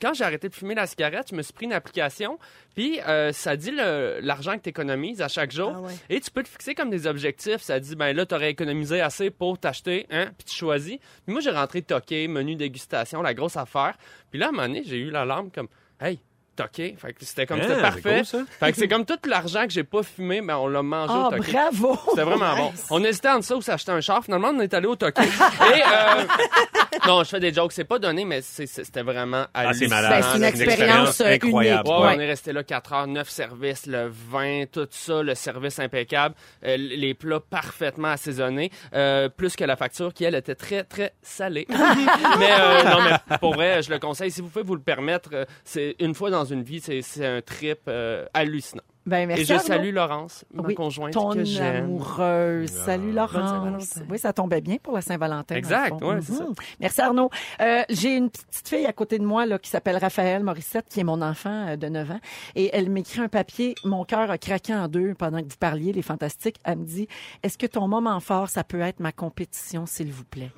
[0.00, 2.38] quand j'ai arrêté de fumer la cigarette, je me suis pris une application,
[2.74, 5.72] puis euh, ça dit le- l'argent que tu économises à chaque jour.
[5.74, 5.94] Ah ouais.
[6.08, 7.62] Et tu peux te fixer comme des objectifs.
[7.62, 10.98] Ça dit, ben là, tu aurais économisé assez pour t'acheter, hein, puis tu choisis.
[11.24, 13.96] Puis moi, j'ai rentré toqué, menu dégustation, la grosse affaire.
[14.30, 15.68] Puis là, à un moment donné, j'ai eu l'alarme comme,
[16.00, 16.20] hey,
[16.62, 16.96] toqué.
[16.98, 18.16] Fait que c'était comme, Ah, c'était parfait.
[18.18, 18.38] cool, ça.
[18.60, 21.28] Fait que c'est comme tout l'argent que j'ai pas fumé, ben on l'a mangé Ah,
[21.28, 21.52] au toqué.
[21.52, 21.98] bravo!
[22.10, 22.72] C'était vraiment bon.
[22.90, 24.24] On hésitait entre ça ou s'acheter un char.
[24.24, 25.22] Finalement, on est allé au Toqué.
[25.22, 25.26] Et,
[25.82, 26.24] euh,
[27.06, 27.72] non, je fais des jokes.
[27.72, 30.10] C'est pas donné, mais c'était vraiment Ah, c'est malade.
[30.10, 31.88] Ben, c'est une expérience, euh, incroyable.
[31.88, 32.14] Ouais, Ouais.
[32.16, 36.34] on est resté là 4 heures, 9 services, le vin, tout ça, le service impeccable,
[36.64, 41.12] euh, les plats parfaitement assaisonnés, euh, plus que la facture qui, elle, était très, très
[41.22, 41.66] salée.
[42.38, 44.30] mais euh, non, mais pour vrai, je le conseille.
[44.30, 47.80] Si vous pouvez vous le permettre, c'est une fois dans une vie, c'est un trip
[47.88, 48.82] euh, hallucinant.
[49.08, 51.84] Ben, merci, Et je salue Laurence, ma Oui, conjointe ton que j'aime.
[51.84, 52.68] amoureuse.
[52.70, 53.94] Salut Laurence.
[54.10, 55.54] Oui, ça tombait bien pour la Saint-Valentin.
[55.56, 56.44] Exact, c'est ça.
[56.44, 56.54] Mhm.
[56.80, 57.30] Merci Arnaud.
[57.60, 61.00] Euh, J'ai une petite fille à côté de moi là, qui s'appelle Raphaël Morissette, qui
[61.00, 62.20] est mon enfant euh, de 9 ans.
[62.54, 63.74] Et elle m'écrit un papier.
[63.84, 66.56] Mon cœur a craqué en deux pendant que vous parliez, les fantastiques.
[66.64, 67.08] Elle me dit,
[67.42, 70.50] est-ce que ton moment fort, ça peut être ma compétition, s'il vous plaît?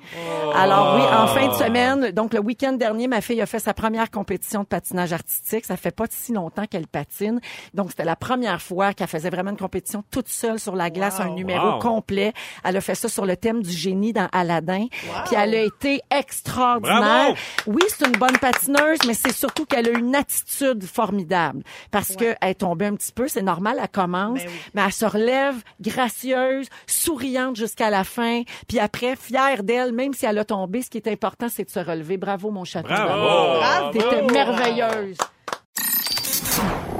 [0.55, 3.73] Alors oui, en fin de semaine, donc le week-end dernier, ma fille a fait sa
[3.73, 5.65] première compétition de patinage artistique.
[5.65, 7.39] Ça fait pas si longtemps qu'elle patine.
[7.73, 11.19] Donc c'était la première fois qu'elle faisait vraiment une compétition toute seule sur la glace,
[11.19, 11.79] un numéro Wow.
[11.79, 12.33] complet.
[12.63, 14.87] Elle a fait ça sur le thème du génie dans Aladdin.
[15.25, 16.99] Puis elle a été extraordinaire.
[17.01, 17.35] Bravo!
[17.67, 21.63] Oui, c'est une bonne patineuse, mais c'est surtout qu'elle a une attitude formidable.
[21.91, 24.53] Parce que elle est tombée un petit peu, c'est normal, elle commence, Ben oui.
[24.73, 28.41] mais elle se relève gracieuse, souriante jusqu'à la fin.
[28.67, 31.69] Puis après, fière d'elle, même si elle a tombé, ce qui est important, c'est de
[31.69, 32.17] se relever.
[32.17, 32.87] Bravo, mon chaton.
[32.87, 33.59] Bravo!
[33.59, 33.91] Bravo!
[33.91, 35.17] T'étais merveilleuse.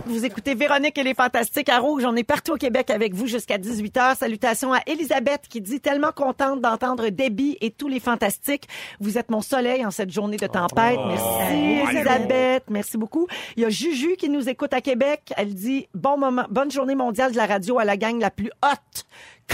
[0.06, 2.04] Vous écoutez Véronique et les Fantastiques à Rouge.
[2.06, 4.18] On est partout au Québec avec vous jusqu'à 18h.
[4.18, 8.68] Salutations à Elisabeth qui dit tellement contente d'entendre Debbie et tous les Fantastiques.
[9.00, 11.00] Vous êtes mon soleil en cette journée de tempête.
[11.08, 12.64] Merci Elisabeth.
[12.70, 13.28] Merci beaucoup.
[13.56, 15.34] Il y a Juju qui nous écoute à Québec.
[15.38, 18.52] Elle dit bon moment, bonne journée mondiale de la radio à la gang la plus
[18.64, 19.06] haute.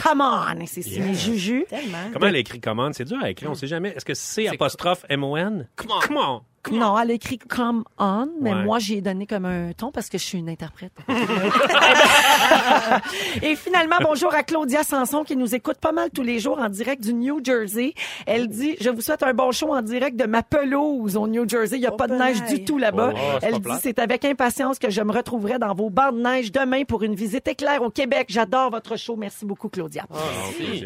[0.04, 0.60] Come on!
[0.62, 1.66] Et C'est signé Juju.
[1.70, 1.98] Tellement.
[2.14, 2.94] Comment elle écrit commande?
[2.94, 3.90] C'est dur à écrire, on sait jamais.
[3.90, 5.68] Est-ce que c'est apostrophe M-O-N?
[5.76, 6.00] Come on.
[6.02, 6.42] Come on.
[6.70, 8.64] Non, elle écrit come on, mais Ouais.
[8.66, 10.92] moi, j'ai donné comme un ton parce que je suis une interprète.
[13.42, 16.70] Et finalement, bonjour à Claudia Sanson qui nous écoute pas mal tous les jours en
[16.70, 17.94] direct du New Jersey.
[18.26, 21.48] Elle dit, je vous souhaite un bon show en direct de ma pelouse au New
[21.48, 21.78] Jersey.
[21.78, 23.14] Il n'y a Oh, pas de neige du tout là-bas.
[23.16, 26.52] Oh, Elle dit, c'est avec impatience que je me retrouverai dans vos bancs de neige
[26.52, 28.28] demain pour une visite éclair au Québec.
[28.30, 29.16] J'adore votre show.
[29.16, 30.04] Merci beaucoup, Claudia.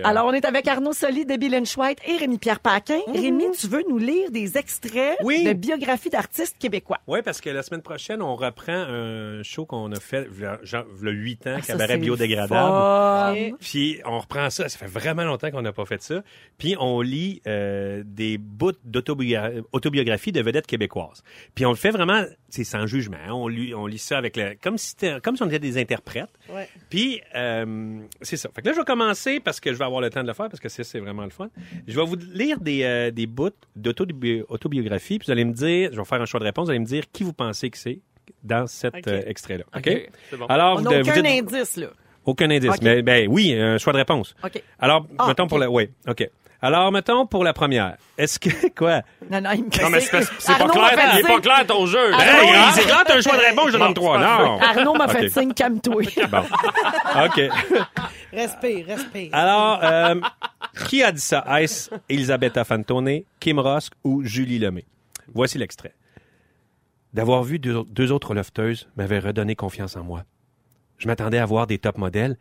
[0.04, 3.00] Alors, on est avec Arnaud Soli, Debbie Lynch White et Rémi-Pierre Paquin.
[3.14, 5.44] Rémi, tu veux nous lire des extraits Oui.
[5.44, 7.00] de biographies d'artistes québécois?
[7.08, 10.28] Oui, parce que la semaine prochaine, on reprend un show qu'on a fait,
[10.64, 12.54] genre, le 8 ans, Ah, ça, cabaret biodégradable.
[13.52, 13.56] fun.
[13.60, 16.24] Puis on reprend ça, ça fait vraiment longtemps qu'on n'a pas fait ça.
[16.58, 21.24] Puis on lit euh, des bouts d'autobiogra- autobiographie de vedettes québécoises.
[21.56, 23.18] Puis on le fait vraiment, c'est sans jugement.
[23.30, 25.78] On lit, on lit ça avec le, comme si c'était- comme si on était des
[25.80, 26.30] interprètes.
[26.50, 26.68] Ouais.
[26.90, 28.50] Puis euh, c'est ça.
[28.54, 30.34] Fait que là, je vais commencer parce que je vais avoir le temps de le
[30.34, 31.50] faire parce que c'est c'est vraiment le fun.
[31.88, 35.20] Je vais vous lire des, euh, des bouts d'autobiographie.
[35.20, 36.66] Puis vous allez me dire, je vais faire un choix de réponse.
[36.66, 38.00] Vous allez me dire qui vous pensez que c'est
[38.44, 39.64] dans cet euh, extrait-là.
[39.76, 39.88] OK?
[39.88, 40.46] OK, c'est bon.
[40.48, 41.88] Alors, On vous, n'a de- vous aucun dites- indice, là.
[42.26, 42.82] aucun indice.
[42.82, 44.36] Mais ben oui, un choix de réponse.
[44.44, 44.62] OK.
[44.80, 45.70] Alors, Ah, mettons pour la.
[45.70, 46.30] Oui, OK.
[46.64, 47.98] Alors, mettons pour la première.
[48.20, 48.50] Est-ce que.
[48.78, 49.02] Quoi?
[49.32, 50.90] Non, non, il me Non, mais c'est pas clair.
[50.90, 52.14] fait Il est pas clair ton jeu.
[52.14, 54.20] hein, c'est quand t'as un choix de réponse, je demande trois.
[54.20, 54.60] Non.
[54.62, 56.04] Arnaud m'a fait signe, calme-toi.
[56.30, 56.38] Bon.
[57.26, 57.42] OK.
[58.32, 59.30] Respire, respire.
[59.34, 60.16] Alors, euh,
[60.88, 61.44] qui a dit ça?
[61.60, 64.86] Est-ce Elisabetta Fantone, Kim Rosk ou Julie Lemay?
[65.34, 65.94] Voici l'extrait.
[67.14, 70.24] D'avoir vu deux, deux autres lofteuses m'avait redonné confiance en moi.
[70.98, 72.38] Je m'attendais à voir des top modèles,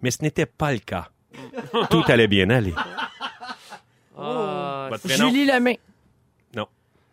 [0.00, 1.08] mais ce n'était pas le cas.
[1.90, 2.72] Tout allait bien aller.
[4.16, 5.28] Ah, Votre prénom?
[5.28, 5.78] Julie Lemay.
[6.56, 6.66] Non.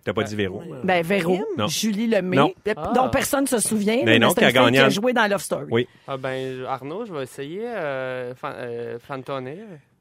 [0.03, 0.63] T'as pas dit Véro.
[0.83, 1.39] Ben, Véro.
[1.57, 1.67] Non.
[1.67, 2.37] Julie Lemay.
[2.37, 2.53] Non.
[2.75, 2.93] Ah.
[2.95, 4.01] Dont personne se souvient.
[4.05, 5.67] Mais non, c'est qui a une fille gagné qui a joué dans Love Story.
[5.71, 5.87] Oui.
[6.07, 9.49] ah, ben, Arnaud, je vais essayer euh, fan, euh, Fantone.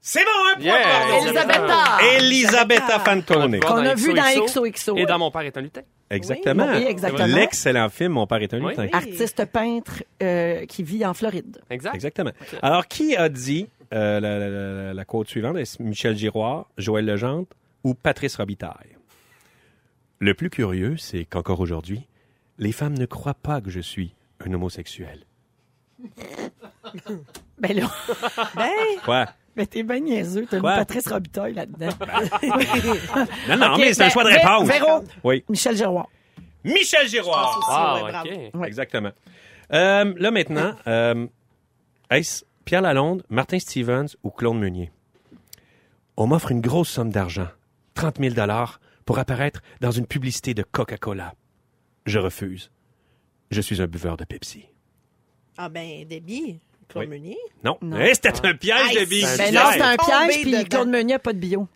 [0.03, 0.77] C'est bon, un point Yeah.
[0.83, 1.27] pour Arnaud.
[1.27, 1.99] Elisabetta.
[2.17, 3.61] Elisabetta Fantone.
[3.61, 4.97] Qu'on a vu dans XOXO.
[4.97, 5.83] Et dans Mon père est un lutin.
[6.09, 6.67] Exactement.
[6.73, 7.27] Oui, exactement.
[7.27, 8.71] L'excellent film Mon père est un Oui.
[8.71, 8.89] lutin.
[8.93, 11.59] Artiste peintre euh, qui vit en Floride.
[11.69, 11.95] Exact.
[11.95, 12.31] Exactement.
[12.63, 15.57] Alors, qui a dit euh, la, la- la- la quote suivante?
[15.59, 17.47] Est-ce Michel Giroir, Joël Legendre
[17.85, 18.97] ou Patrice Robitaille?
[20.19, 22.07] Le plus curieux, c'est qu'encore aujourd'hui,
[22.59, 24.15] les femmes ne croient pas que je suis
[24.47, 25.21] un homosexuel.
[27.59, 27.91] Ben là,
[28.57, 28.71] Ben,
[29.05, 29.27] Quoi?
[29.61, 30.47] Ben t'es bien niaiseux.
[30.49, 30.63] T'as mis?
[30.63, 31.89] Patrice Robitaille là-dedans.
[33.59, 34.69] Non, mais c'est un choix de réponse.
[34.69, 35.05] Véro.
[35.25, 35.45] Oui.
[35.49, 36.07] Michel Giroir.
[36.65, 37.59] Michel Giroir.
[37.69, 38.31] Wow, Ouais, bravo.
[38.31, 38.55] OK.
[38.61, 38.67] Ouais.
[38.69, 39.11] Exactement.
[39.73, 41.27] Euh, là, maintenant, euh,
[42.11, 44.91] est-ce Pierre Lalonde, Martin Stevens ou Claude Meunier?
[46.17, 47.49] On m'offre une grosse somme d'argent,
[47.95, 48.35] 30 000
[49.05, 51.35] pour apparaître dans une publicité de Coca-Cola.
[52.07, 52.71] Je refuse.
[53.51, 54.67] Je suis un buveur de Pepsi.
[55.57, 56.61] ah ben, Debbie,
[56.91, 57.11] Claude Oui.
[57.11, 57.39] Meunier.
[57.65, 57.79] Non.
[57.81, 57.99] Non.
[58.01, 59.23] Eh, C'était un piège Aïe, de vie.
[59.23, 59.55] Ben piège.
[59.55, 60.65] non, c'est un piège, puis dedans.
[60.69, 61.67] Claude Meunier n'a pas de bio.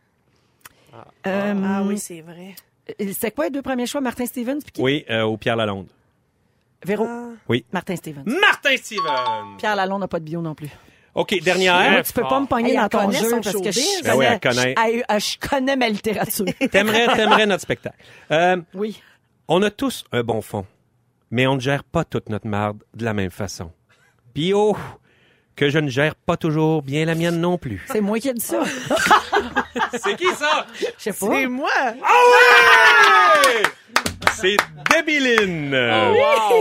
[1.27, 2.55] Euh, Ah oui, c'est vrai.
[3.13, 4.01] C'est quoi les deux premiers choix?
[4.01, 4.83] Martin Stevens puis qui?
[4.83, 5.87] Oui, euh, au Pierre Lalonde.
[6.85, 7.07] Véro.
[7.09, 7.31] Ah.
[7.73, 8.25] Martin Stevens.
[8.27, 9.57] Martin Stevens.
[9.59, 10.69] Pierre Lalonde n'a pas de bio non plus.
[11.15, 11.93] OK, dernière.
[11.93, 14.03] Moi, tu peux pas me pogner Hey, dans ton jeu parce que je.
[14.05, 14.75] Ben oui, connais, connaît.
[14.77, 16.45] je, je- je connais ma littérature.
[16.73, 17.97] T'aimerais, t'aimerais notre spectacle.
[18.33, 19.01] Euh, oui.
[19.47, 20.67] On a tous un bon fond,
[21.31, 23.71] mais on ne gère pas toute notre marde de la même façon.
[24.35, 24.77] Puis oh,
[25.57, 27.85] que je ne gère pas toujours bien la mienne non plus.
[27.91, 28.63] C'est moi qui ai dit ça.
[30.03, 30.67] C'est qui ça?
[30.81, 31.27] Je sais pas.
[31.31, 31.71] C'est moi.
[34.33, 34.57] C'est
[34.91, 35.71] Debiline.
[35.75, 35.81] Wow.
[35.81, 35.94] Dans-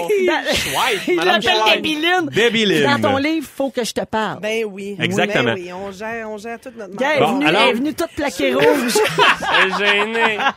[0.10, 1.82] Schweik, Il Madame Schweik.
[2.84, 4.39] Dans ton livre, faut que je te parle.
[4.42, 4.96] Ben oui.
[5.00, 5.54] Exactement.
[5.54, 7.20] Ben oui, on gère, on gère toute notre elle, marde.
[7.20, 8.98] Bon, est venue, alors- elle est venue toute plaquée rouge.
[9.63, 10.38] Elle est gênée.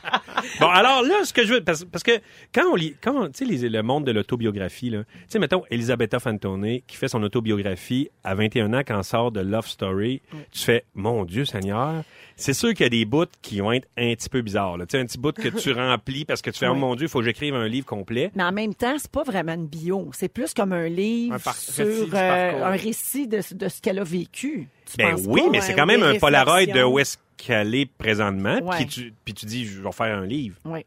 [0.61, 2.13] Bon, alors là, ce que je veux, parce, parce que
[2.55, 5.65] quand on lit, quand, tu sais, les- le monde de l'autobiographie, là, tu sais, mettons,
[5.71, 10.21] Elisabetta Fantone, qui fait son autobiographie à 21 ans, quand sort de Love Story,
[10.53, 12.03] tu fais, mon Dieu Seigneur,
[12.37, 14.77] c'est sûr qu'il y a des bouts qui vont être un petit peu bizarres.
[14.81, 16.79] Tu sais, un petit bout que tu remplis parce que tu fais, oh Oui.
[16.79, 18.31] mon Dieu, il faut que j'écrive un livre complet.
[18.35, 20.11] Mais en même temps, c'est pas vraiment une bio.
[20.13, 23.81] C'est plus comme un livre Un par- sur récit euh, un récit de, de ce
[23.81, 24.69] qu'elle a vécu.
[24.91, 25.51] Tu Ben penses oui, pas?
[25.51, 29.13] mais c'est quand ou même un Polaroid de où est-ce qu'elle est présentement, puis tu,
[29.25, 30.57] puis tu dis, je vais faire un livre.
[30.65, 30.85] Oui.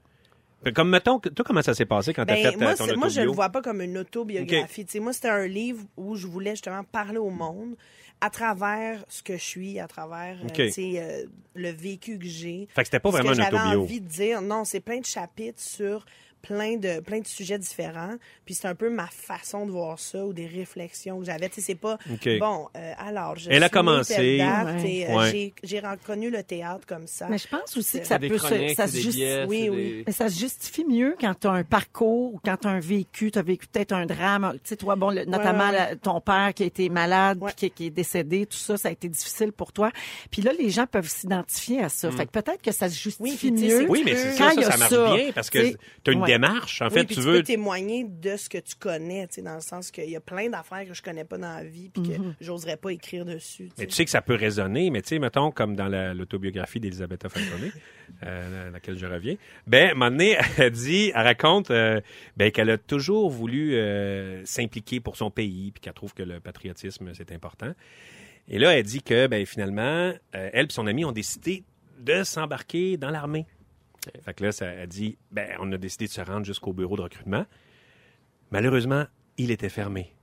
[0.76, 2.86] Comme, mettons, que- toi, comment ça s'est passé quand t'as Ben, fait moi, euh, ton
[2.86, 3.34] c'est- moi, je le autobio?
[3.34, 4.84] vois pas comme une autobiographie.
[4.86, 7.76] Tu sais, Moi, c'était un livre où je voulais justement parler au monde
[8.22, 10.54] à travers ce que je suis, à travers euh, Ok.
[10.56, 12.68] tu sais, euh, le vécu que j'ai.
[12.74, 13.82] Fait que c'était pas Ce vraiment que un j'avais autobio.
[13.82, 14.42] envie de dire.
[14.42, 16.06] Non, c'est plein de chapitres sur
[16.42, 18.16] plein de plein de sujets différents.
[18.46, 21.50] Puis c'est un peu ma façon de voir ça ou des réflexions que j'avais.
[21.50, 21.98] Tu sais, c'est pas
[22.40, 22.68] bon.
[22.76, 24.40] euh, alors, je Elle a suis commencé.
[24.40, 25.08] Ouais.
[25.10, 25.32] euh, Ouais.
[25.32, 27.28] j'ai j'ai reconnu le théâtre comme ça.
[27.30, 29.46] Mais je pense aussi que ça peut se, chroniques, ça se des justifie.
[29.48, 29.76] oui, oui.
[29.78, 32.72] des- Mais ça se justifie mieux quand tu as un parcours ou quand tu as
[32.72, 34.54] un vécu, tu as vécu peut-être un drame.
[34.64, 35.90] Tu sais, toi, bon, le- notamment ouais, ouais.
[35.92, 37.52] la- ton père qui a été malade, Ouais.
[37.56, 39.92] puis qui, qui est décédé, tout ça, ça a été difficile pour toi.
[40.32, 42.10] Puis là, les gens peuvent s'identifier à ça.
[42.12, 43.90] Fait que peut-être que ça se justifie Oui, mieux.
[43.90, 45.60] Oui, mais c'est Quand ça, il y ça, a ça marche ça, bien parce que
[45.70, 46.20] tu as une.
[46.34, 46.82] Démarche.
[46.82, 47.38] En Oui, fait, puis tu tu veux.
[47.38, 50.20] peux témoigner de ce que tu connais, tu sais, dans le sens qu'il y a
[50.22, 52.34] plein d'affaires que je connais pas dans la vie puis que Mm-hmm.
[52.42, 53.70] j'oserais pas écrire dessus.
[53.78, 56.80] Mais tu sais que ça peut résonner, mais tu sais, mettons, comme dans la- l'autobiographie
[56.80, 57.72] d'Elisabetta Falcone,
[58.24, 59.36] euh, à laquelle je reviens,
[59.68, 62.02] ben, à un moment donné, elle dit, elle raconte euh,
[62.38, 66.40] ben, qu'elle a toujours voulu euh, s'impliquer pour son pays, puis qu'elle trouve que le
[66.40, 67.74] patriotisme, c'est important.
[68.48, 69.82] Et là, elle dit que, ben, finalement,
[70.36, 71.64] euh, elle et son ami ont décidé
[72.00, 73.46] de s'embarquer dans l'armée.
[74.24, 76.96] Fait que là, ça, elle dit, ben, on a décidé de se rendre jusqu'au bureau
[76.96, 77.46] de recrutement.
[78.52, 79.06] Malheureusement,
[79.38, 80.14] il était fermé.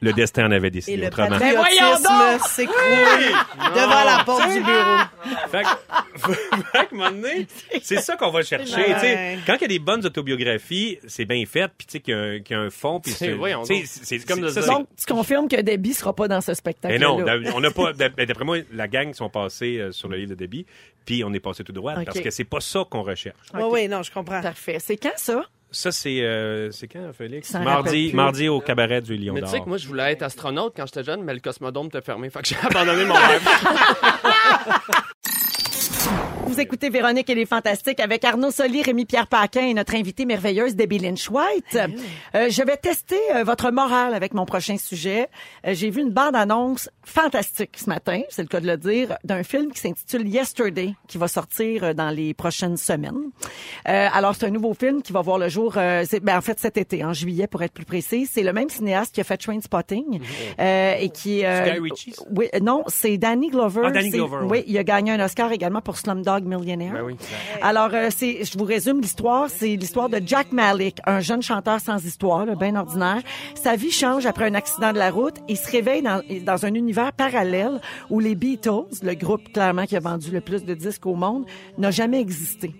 [0.00, 1.38] Le destin en avait décidé le autrement.
[1.38, 4.98] Ben voyons patriotisme s'écroule devant la porte du bureau.
[5.50, 5.68] Fait que,
[6.18, 7.46] fait que, un moment donné,
[7.82, 8.74] c'est ça qu'on va chercher.
[8.76, 8.94] Ouais.
[8.94, 9.38] tu sais.
[9.46, 12.16] Quand il y a des bonnes autobiographies, c'est bien fait, puis tu sais qu'il y,
[12.16, 15.48] a un- qu'il y a un fond, puis C'est- comme de ça, Donc, tu confirmes
[15.48, 17.92] que Debbie sera pas dans ce Mais spectacle non, on n'a pas.
[17.92, 20.66] ben, D'après moi, la gang sont passés euh, sur le livre de débit,
[21.04, 23.36] puis on est passé tout droit parce que c'est pas ça qu'on recherche.
[23.54, 24.40] Oui, oui, non, je comprends.
[24.40, 24.78] Parfait.
[24.80, 25.44] C'est quand ça?
[25.70, 27.52] Ça, c'est c'est c'est quand, Félix?
[27.54, 30.74] Mardi, mardi au cabaret du Lion Mais tu sais que moi, je voulais être astronaute
[30.76, 32.30] quand j'étais jeune, mais le cosmodome était fermé.
[32.30, 33.42] Fait que j'ai abandonné mon rêve.
[36.46, 40.76] Vous écoutez Véronique et les Fantastiques avec Arnaud Soli, Rémi-Pierre Paquin et notre invitée merveilleuse
[40.76, 41.76] Debbie Lynch White.
[42.34, 45.28] Euh, je vais tester euh, votre morale avec mon prochain sujet.
[45.66, 49.42] Euh, J'ai vu une bande-annonce fantastique ce matin, c'est le cas de le dire, d'un
[49.42, 53.30] film qui s'intitule Yesterday, qui va sortir euh, dans les prochaines semaines.
[53.88, 56.58] Euh, alors, c'est un nouveau film qui va voir le jour, euh, ben, en fait,
[56.60, 58.26] cet été, en juillet, pour être plus précis.
[58.30, 60.20] C'est le même cinéaste qui a fait Train Spotting
[60.60, 61.44] euh, et qui...
[61.44, 63.82] euh, Guy Ritchie, oui, non, c'est Danny Glover.
[63.86, 66.92] Ah, Danny Glover, Oui, il a gagné un Oscar également pour Slumdog Millionaire.
[66.92, 67.16] Ben oui.
[67.62, 69.48] Alors, euh, c'est, je vous résume l'histoire.
[69.48, 73.22] C'est l'histoire de Jack Malik, un jeune chanteur sans histoire, bien ordinaire.
[73.54, 75.36] Sa vie change après un accident de la route.
[75.48, 79.96] Il se réveille dans, dans un univers parallèle où les Beatles, le groupe clairement qui
[79.96, 81.46] a vendu le plus de disques au monde,
[81.78, 82.74] n'a jamais existé.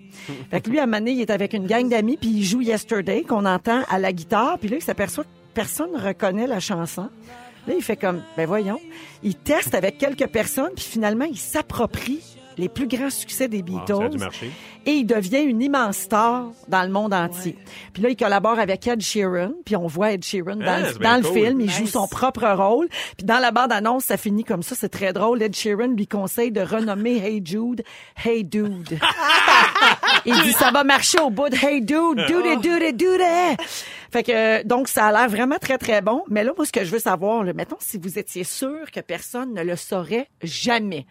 [0.51, 3.23] Fait que lui, à donné, il est avec une gang d'amis, puis il joue Yesterday,
[3.23, 4.57] qu'on entend à la guitare.
[4.59, 7.09] Puis là, il s'aperçoit que personne ne reconnaît la chanson.
[7.67, 8.79] Là, il fait comme, ben voyons.
[9.23, 13.61] Il teste avec quelques personnes, puis finalement, il s'approprie les plus grands succès des Ah,
[13.61, 13.95] Beatles.
[13.97, 14.51] ça a dû marcher.
[14.85, 17.55] Et il devient une immense star dans le monde entier.
[17.93, 19.51] Puis là, il collabore avec Ed Sheeran.
[19.65, 21.33] Puis on voit Ed Sheeran dans, Ah, le, c'est bien dans le cool.
[21.33, 21.59] film.
[21.61, 21.77] Il Nice.
[21.77, 22.87] joue son propre rôle.
[23.17, 24.75] Puis dans la bande-annonce, ça finit comme ça.
[24.75, 25.41] C'est très drôle.
[25.41, 27.83] Ed Sheeran lui conseille de renommer Hey Jude
[28.23, 28.97] Hey Dude.
[30.25, 33.21] il dit ça va marcher au bout de Hey Dude, dude it, dude it, dude
[33.21, 33.59] it.
[34.11, 36.23] Fait que euh, donc ça a l'air vraiment très très bon.
[36.29, 38.99] Mais là, moi, ce que je veux savoir, là, mettons si vous étiez sûr que
[39.01, 41.05] personne ne le saurait jamais,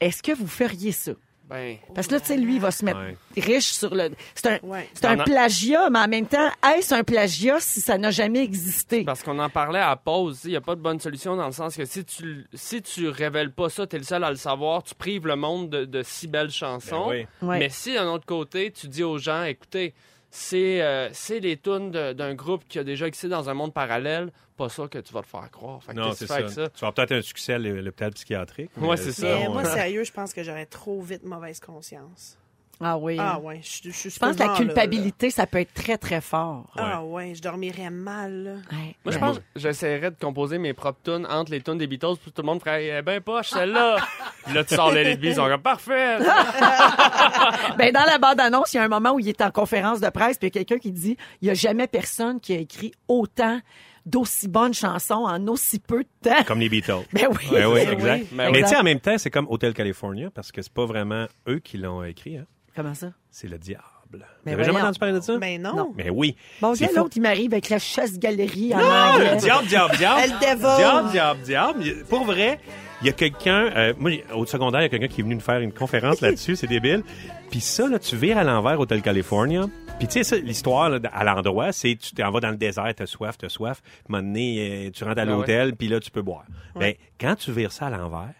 [0.00, 1.12] est-ce que vous feriez ça?
[1.48, 3.16] Ben, Parce que là, tu sais, lui, il va se mettre Ouais.
[3.40, 4.10] riche sur le...
[4.34, 4.88] C'est un, Ouais.
[4.94, 9.04] c'est un plagiat, mais en même temps, est-ce un plagiat si ça n'a jamais existé?
[9.04, 11.46] parce qu'on en parlait à la pause, il n'y a pas de bonne solution dans
[11.46, 14.30] le sens que si tu si tu révèles pas ça, tu es le seul à
[14.30, 17.10] le savoir, tu prives le monde de, de si belles chansons.
[17.10, 17.48] Ben oui.
[17.48, 17.58] Ouais.
[17.60, 19.94] Mais si d'un autre côté, tu dis aux gens, écoutez,
[20.30, 24.32] c'est euh, c'est les tunes d'un groupe qui a déjà existé dans un monde parallèle,
[24.56, 25.82] pas ça que tu vas te faire croire.
[25.82, 26.70] Fait que Non, c'est ça.
[26.74, 28.70] Tu vas peut-être un succès à l'hô- l'hôpital psychiatrique.
[28.76, 29.26] Ouais, mais c'est ça.
[29.38, 32.38] Mais moi, sérieux, je pense que j'aurais trop vite mauvaise conscience.
[32.80, 33.16] Ah oui.
[33.18, 35.72] Ah ouais, je, je, je suis Je pense que la là, culpabilité, ça peut être
[35.72, 36.70] très, très fort.
[36.76, 38.32] Ah ouais, je dormirais mal.
[38.44, 38.50] là.
[38.76, 38.94] Ouais.
[39.04, 39.18] Moi, je Ouais.
[39.18, 42.42] pense que j'essaierais de composer mes propres tunes entre les tunes des Beatles, puis tout
[42.42, 43.96] le monde ferait eh ben poche celle-là.
[44.44, 46.18] Puis là, tu sors les Beatles, ils sont comme parfait.
[47.78, 50.08] Ben, dans la bande-annonce, il y a un moment où il est en conférence de
[50.08, 52.58] presse, puis il y a quelqu'un qui dit il y a jamais personne qui a
[52.58, 53.60] écrit autant
[54.04, 56.44] d'aussi bonnes chansons en aussi peu de temps.
[56.46, 57.04] Comme les Beatles.
[57.12, 57.46] Ben oui.
[57.50, 58.26] Ben oui, Ben exact.
[58.32, 58.36] oui.
[58.52, 61.26] Mais tu sais, en même temps, c'est comme Hotel California, parce que c'est pas vraiment
[61.48, 62.46] eux qui l'ont écrit, hein.
[62.76, 63.08] Comment ça?
[63.30, 63.82] c'est le diable.
[64.12, 64.18] Vous
[64.52, 64.78] avez jamais voyons.
[64.84, 65.36] entendu parler de ça?
[65.38, 65.74] Ben non.
[65.74, 65.92] Non.
[65.96, 66.36] Mais oui.
[66.60, 66.96] Bon, C'est fou.
[66.96, 69.34] l'autre, il m'arrive avec la chasse-galerie en anglais.
[69.34, 70.20] le diable, diable, diable.
[70.22, 70.76] Elle dévore.
[70.78, 71.82] Diable, diable, diable.
[71.84, 72.60] Il- Pour vrai,
[73.02, 75.34] il y a quelqu'un, euh, moi, au secondaire, il y a quelqu'un qui est venu
[75.34, 77.02] nous faire une conférence là-dessus, c'est débile.
[77.50, 79.62] Puis ça, là, tu vires à l'envers Hotel California.
[79.98, 82.92] Puis tu sais, ça, l'histoire là, à l'endroit, c'est tu t'en vas dans le désert,
[82.94, 83.80] t'as soif, t'as soif.
[83.82, 86.22] Puis à un moment donné, euh, tu rentres à Ah l'hôtel, puis là, tu peux
[86.22, 86.44] boire.
[86.76, 88.30] Ben, quand tu vires ça à l'envers,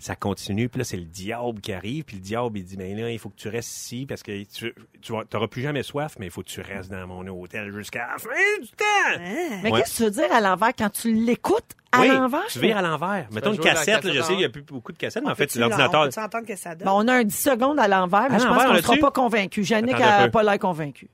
[0.00, 2.96] ça continue, puis là, c'est le diable qui arrive, puis le diable, il dit, ben
[2.96, 5.82] là, il faut que tu restes ici, parce que tu, tu vas- t'auras plus jamais
[5.82, 8.28] soif, mais il faut que tu restes dans mon hôtel jusqu'à la fin
[8.62, 9.18] du temps!
[9.62, 9.80] Mais Ouais.
[9.80, 10.70] qu'est-ce que tu veux dire à l'envers?
[10.78, 12.46] Quand tu l'écoutes à oui, l'envers?
[12.48, 13.26] tu vires à l'envers.
[13.32, 15.34] Mettons une cassette, là, je sais, il n'y a plus beaucoup de cassettes, mais en
[15.34, 16.02] fait, l'ordinateur...
[16.02, 16.86] on peut-tu entendre que ça donne?
[16.86, 18.76] Bon, on a un 10 secondes à l'envers, mais À je pense l'envers, qu'on on
[18.76, 19.64] ne sera pas convaincu.
[19.72, 21.08] Un n'a pas l'air convaincu.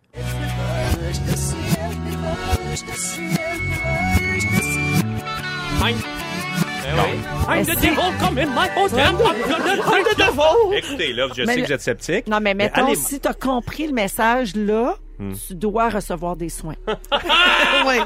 [5.82, 5.94] Oui.
[7.48, 8.98] I'm the devil, come in my hotel.
[9.00, 10.72] I'm the devil.
[10.76, 12.26] Écoutez, là, je sais que vous êtes sceptique.
[12.28, 14.94] Non, mais mettons, si tu as compris le message là,
[15.46, 16.76] tu dois recevoir des soins.
[17.86, 18.00] Ouais.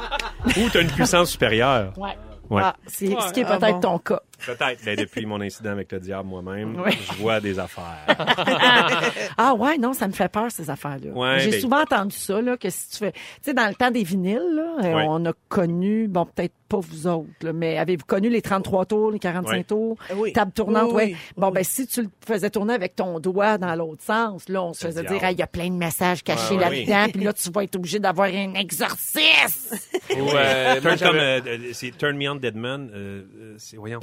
[0.57, 1.93] Ou t'as une puissance supérieure.
[1.97, 2.17] Ouais.
[2.49, 2.61] Ouais.
[2.65, 3.97] Ah, c'est ce qui est Ah peut-être bon.
[3.97, 4.21] ton cas.
[4.45, 4.83] Peut-être.
[4.85, 8.05] Ben, depuis mon incident avec le diable moi-même, je vois des affaires.
[9.37, 11.11] Ah ouais, non, ça me fait peur ces affaires-là.
[11.11, 13.73] Ouais, J'ai ben- souvent entendu ça là que si tu fais, tu sais dans le
[13.75, 15.05] temps des vinyles là, euh, Ouais.
[15.07, 19.11] on a connu, bon peut-être pas vous autres, là, mais avez-vous connu les 33 tours,
[19.11, 19.63] les 45 Ouais.
[19.63, 20.33] tours, Oui.
[20.33, 21.05] table tournante, Oui, ouais.
[21.11, 21.53] oui, Bon oui.
[21.53, 24.85] ben si tu le faisais tourner avec ton doigt dans l'autre sens, là on se
[24.87, 27.63] faisait dire Ah, il y a plein de messages cachés là-dedans, puis là tu vas
[27.63, 29.75] être obligé d'avoir un exorcisme.
[30.09, 30.17] Ouais,
[30.81, 32.89] moi, Turn, comme, euh, euh, c'est Turn Me On Dead Man.
[32.93, 33.99] euh, euh, c'est, voyons.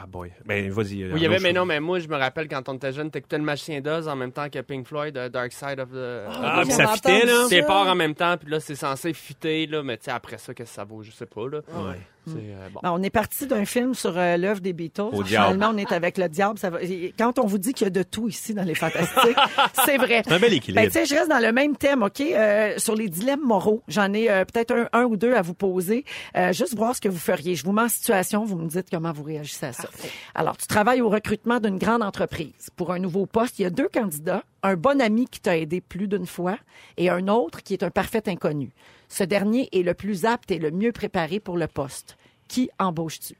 [0.00, 0.30] Ah, boy.
[0.46, 1.02] Ben, vas-y.
[1.02, 2.74] euh, Oui, il y avait, Arnaud, mais non, mais moi, je me rappelle quand on
[2.74, 5.80] était jeune, t'écoutais le Magicien d'Oz en même temps que Pink Floyd, euh, Dark Side
[5.80, 6.22] of the.
[6.28, 7.46] Ah, puis j'avais ça fitait, là.
[7.50, 7.62] ça.
[7.64, 10.54] part en même temps, puis là, c'est censé fitter, là, mais tu sais, après ça,
[10.54, 11.58] qu'est-ce que ça vaut, je sais pas, là.
[11.74, 11.98] Ouais.
[12.32, 12.80] C'est, euh, bon.
[12.82, 15.02] Ben, on est parti d'un film sur euh, l'œuvre des Beatles.
[15.12, 15.54] Au diable.
[15.54, 16.58] Finalement, on est avec le diable.
[16.58, 16.78] Ça va...
[17.18, 19.36] Quand on vous dit qu'il y a de tout ici dans les Fantastiques,
[19.84, 20.22] c'est vrai.
[20.26, 20.82] C'est un bel équilibre.
[20.82, 22.20] Ben, tu sais, je reste dans le même thème, OK?
[22.20, 25.54] Euh, sur les dilemmes moraux, j'en ai euh, peut-être un, un ou deux à vous
[25.54, 26.04] poser.
[26.36, 27.54] Euh, juste voir ce que vous feriez.
[27.54, 29.88] Je vous mets en situation, vous me dites comment vous réagissez à ça.
[30.34, 32.70] Alors, tu travailles au recrutement d'une grande entreprise.
[32.76, 35.80] Pour un nouveau poste, il y a deux candidats, un bon ami qui t'a aidé
[35.80, 36.58] plus d'une fois
[36.96, 38.70] et un autre qui est un parfait inconnu.
[39.08, 42.16] Ce dernier est le plus apte et le mieux préparé pour le poste.
[42.48, 43.36] Qui embauches-tu?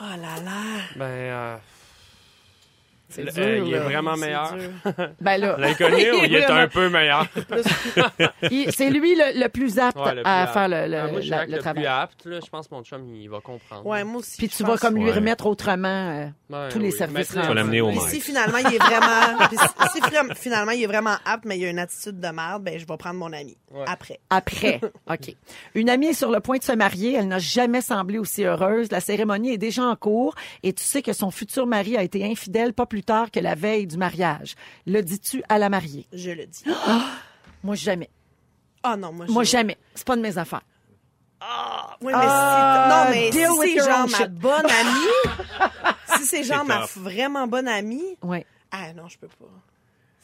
[0.00, 0.62] Oh là là.
[0.96, 1.56] Ben, euh,
[3.08, 3.84] dur, euh, il est là.
[3.84, 4.54] vraiment meilleur.
[5.20, 6.60] Ben là, L'inconnu, ou il est Vraiment.
[6.60, 7.26] un peu meilleur?
[8.50, 10.52] il- c'est lui le, le plus apte Ouais, le plus à apte.
[10.52, 11.86] faire le, le, Ah, moi, je la- dirais le plus travail.
[11.86, 13.86] apte, là, je pense que mon chum, il va comprendre.
[13.86, 14.36] Ouais, moi aussi.
[14.38, 15.12] Puis tu vas comme lui Ouais.
[15.12, 16.92] remettre autrement euh, Ouais, tous les oui.
[16.92, 17.48] services Mais tu sais, rendus.
[17.48, 18.08] Tu vas l'amener au Puis maître.
[18.10, 19.38] si finalement il est vraiment,
[19.92, 20.00] si,
[20.40, 22.96] finalement il est vraiment apte, mais il a une attitude de merde, ben je vais
[22.96, 23.84] prendre mon ami Ouais.
[23.86, 24.20] après.
[24.30, 25.34] Après, OK.
[25.74, 27.14] Une amie est sur le point de se marier.
[27.14, 28.90] Elle n'a jamais semblé aussi heureuse.
[28.90, 32.24] La cérémonie est déjà en cours et tu sais que son futur mari a été
[32.24, 34.54] infidèle pas plus tard que la veille du mariage.
[34.86, 36.06] Le dis-tu à la mariée?
[36.12, 36.64] Je le dis.
[37.64, 38.10] Moi, jamais.
[38.82, 39.32] Ah non, moi je.
[39.32, 39.76] Moi, jamais.
[39.94, 40.62] C'est pas de mes affaires.
[42.00, 43.38] Oui, mais Ah, si, non, mais si
[43.76, 45.36] c'est genre ma bonne amie,
[46.16, 48.44] si c'est genre ma vraiment bonne amie, Oui.
[48.70, 49.44] ah non, je peux pas.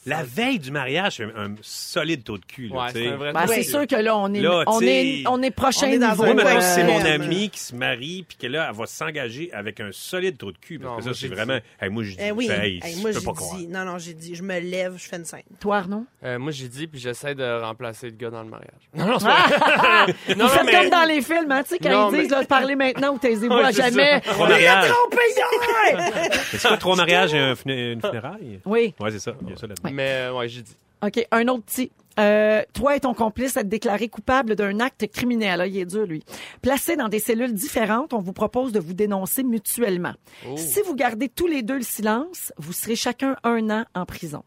[0.05, 2.67] La veille du mariage, c'est un solide taux de cul.
[2.69, 3.05] Là, Ouais, tu sais.
[3.05, 3.55] c'est un vrai Ben, truc.
[3.55, 5.91] c'est sûr que là, on est, Là, on tu sais, est, on est prochain on
[5.93, 6.25] est dans niveau.
[6.25, 8.87] Moi, Ouais, maintenant, si c'est mon ami qui se marie, puis que là, elle va
[8.87, 10.79] s'engager avec un solide taux de cul.
[10.81, 11.59] Parce Non, que moi, ça, c'est j'ai vraiment.
[11.81, 13.57] Hey, moi, je dis, Eh oui, hey, Hey, je moi peux j'ai pas croire.
[13.57, 15.43] dit, non, non, j'ai dit, je me lève, je fais une scène.
[15.61, 16.05] Toi, Arnaud?
[16.25, 18.73] Euh, moi, j'ai dit, puis j'essaie de remplacer le gars dans le mariage.
[18.95, 20.07] Non, non, c'est pas vrai.
[20.07, 22.23] non, Vous non, faites mais- comme dans les films, hein, tu sais, quand Non, ils
[22.23, 24.21] disent, mais- là, parlez maintenant ou taisez-vous Ouais, à c'est jamais.
[24.23, 24.91] Trois Il a mariages.
[24.91, 26.33] trompé hier!
[26.51, 28.61] C'est quoi, trois mariages et un funé- une funéraille?
[28.65, 28.95] Oui.
[28.99, 29.33] Ouais, c'est ça.
[29.43, 29.92] Il y a ça là-dedans.
[29.93, 30.77] Mais, euh, ouais, j'ai dit.
[31.03, 31.91] OK, un autre petit.
[32.19, 35.59] Euh, toi et ton complice êtes déclarés coupables d'un acte criminel.
[35.59, 36.23] Là, il est dur, lui.
[36.61, 40.15] Placés dans des cellules différentes, on vous propose de vous dénoncer mutuellement.
[40.47, 40.55] Oh.
[40.57, 44.45] Si vous gardez tous les deux le silence, vous serez chacun un an en prison.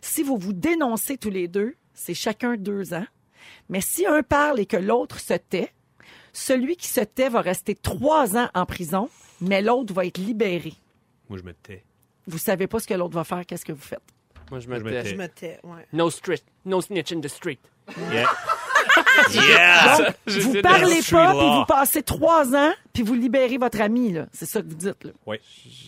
[0.00, 3.06] Si vous vous dénoncez tous les deux, c'est chacun deux ans.
[3.68, 5.72] Mais si un parle et que l'autre se tait,
[6.32, 9.08] celui qui se tait va rester trois ans en prison,
[9.40, 10.74] mais l'autre va être libéré.
[11.28, 11.84] Moi, je me tais.
[12.26, 14.02] Vous savez pas ce que l'autre va faire, qu'est-ce que vous faites?
[14.50, 15.02] Moi, je me Je me tais.
[15.02, 15.08] tais.
[15.10, 15.86] Je me tais, ouais.
[15.92, 17.58] No street, no snitch in the street.
[18.12, 18.28] Yeah.
[19.34, 19.96] yeah!
[19.98, 24.12] Donc, vous parlez pas, puis vous passez trois ans, puis vous libérez votre ami.
[24.12, 24.26] là.
[24.32, 25.04] C'est ça que vous dites.
[25.04, 25.10] Là.
[25.26, 25.36] Oui.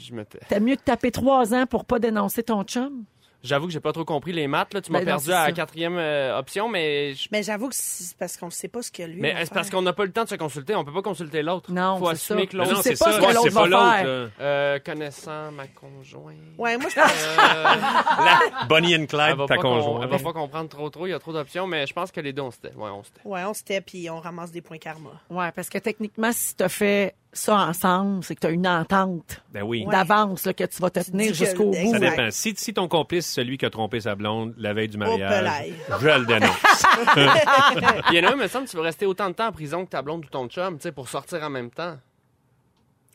[0.04, 0.40] Je me tais.
[0.48, 3.04] T'as mieux de taper trois ans pour pas dénoncer ton chum?
[3.42, 4.80] J'avoue que j'ai pas trop compris les maths, là.
[4.80, 7.14] Tu m'as Ben perdu à la quatrième euh, option, mais.
[7.14, 9.20] je- Mais j'avoue que c'est parce qu'on sait pas ce que lui.
[9.20, 10.74] Mais c'est parce qu'on n'a pas le temps de se consulter?
[10.74, 11.72] On peut pas consulter l'autre.
[11.72, 12.46] Non, Faut c'est assumer ça.
[12.48, 12.72] que l'autre.
[12.74, 13.12] non, c'est pas ça.
[13.12, 14.30] ce que l'autre c'est va faire.
[14.40, 16.36] Euh, connaissant ma conjointe.
[16.58, 17.10] Ouais, moi je pense.
[17.10, 17.64] Euh,
[18.24, 20.10] La Bonnie and Clyde, va ta pas com- elle conjointe.
[20.10, 22.32] va pas comprendre trop trop, il y a trop d'options, mais je pense que les
[22.32, 22.74] deux on se tait.
[22.74, 23.20] Ouais, on se tait.
[23.24, 25.10] Ouais, on se tait puis on ramasse des points karma.
[25.30, 29.62] Ouais, parce que techniquement, si t'as fait ça ensemble, c'est que t'as une entente Ben
[29.62, 29.86] oui.
[29.90, 31.90] D'avance là, que tu vas te tenir jusqu'au bout.
[31.92, 32.28] Ça dépend.
[32.30, 36.08] Si, si ton complice, celui qui a trompé sa blonde la veille du mariage, je
[36.08, 36.50] le dénonce.
[38.10, 39.52] Il y en a un, il me semble, tu veux rester autant de temps en
[39.52, 41.96] prison que ta blonde ou ton chum, tu sais, pour sortir en même temps.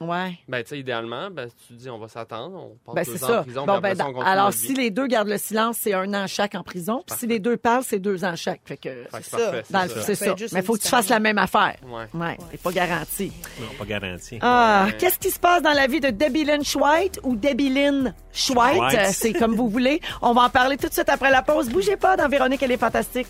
[0.01, 0.37] Ouais.
[0.49, 3.39] Ben, tu sais, idéalement, ben, tu dis on va s'attendre, on passe Ben, deux ans
[3.39, 6.13] en prison, Bon, ben, ça, on alors, si les deux gardent le silence, c'est un
[6.13, 7.01] an chaque en prison.
[7.07, 8.61] Puis si les deux parlent, c'est deux ans chaque.
[8.65, 9.51] Fait que, c'est ça.
[9.63, 10.35] c'est ça.
[10.37, 11.75] c'est Mais une faut que tu fasses la même affaire.
[11.87, 12.07] Ouais.
[12.13, 13.31] Ouais, c'est pas garanti.
[13.59, 14.37] Non, pas garanti.
[14.41, 14.97] Ah, Ouais.
[14.97, 18.13] qu'est-ce qui se passe dans la vie de Debbie Lynn White ou Debbie Lynn.
[18.49, 20.01] Euh, C'est comme vous voulez.
[20.21, 21.69] On va en parler tout de suite après la pause.
[21.69, 23.27] Bougez pas dans Véronique, elle est fantastique.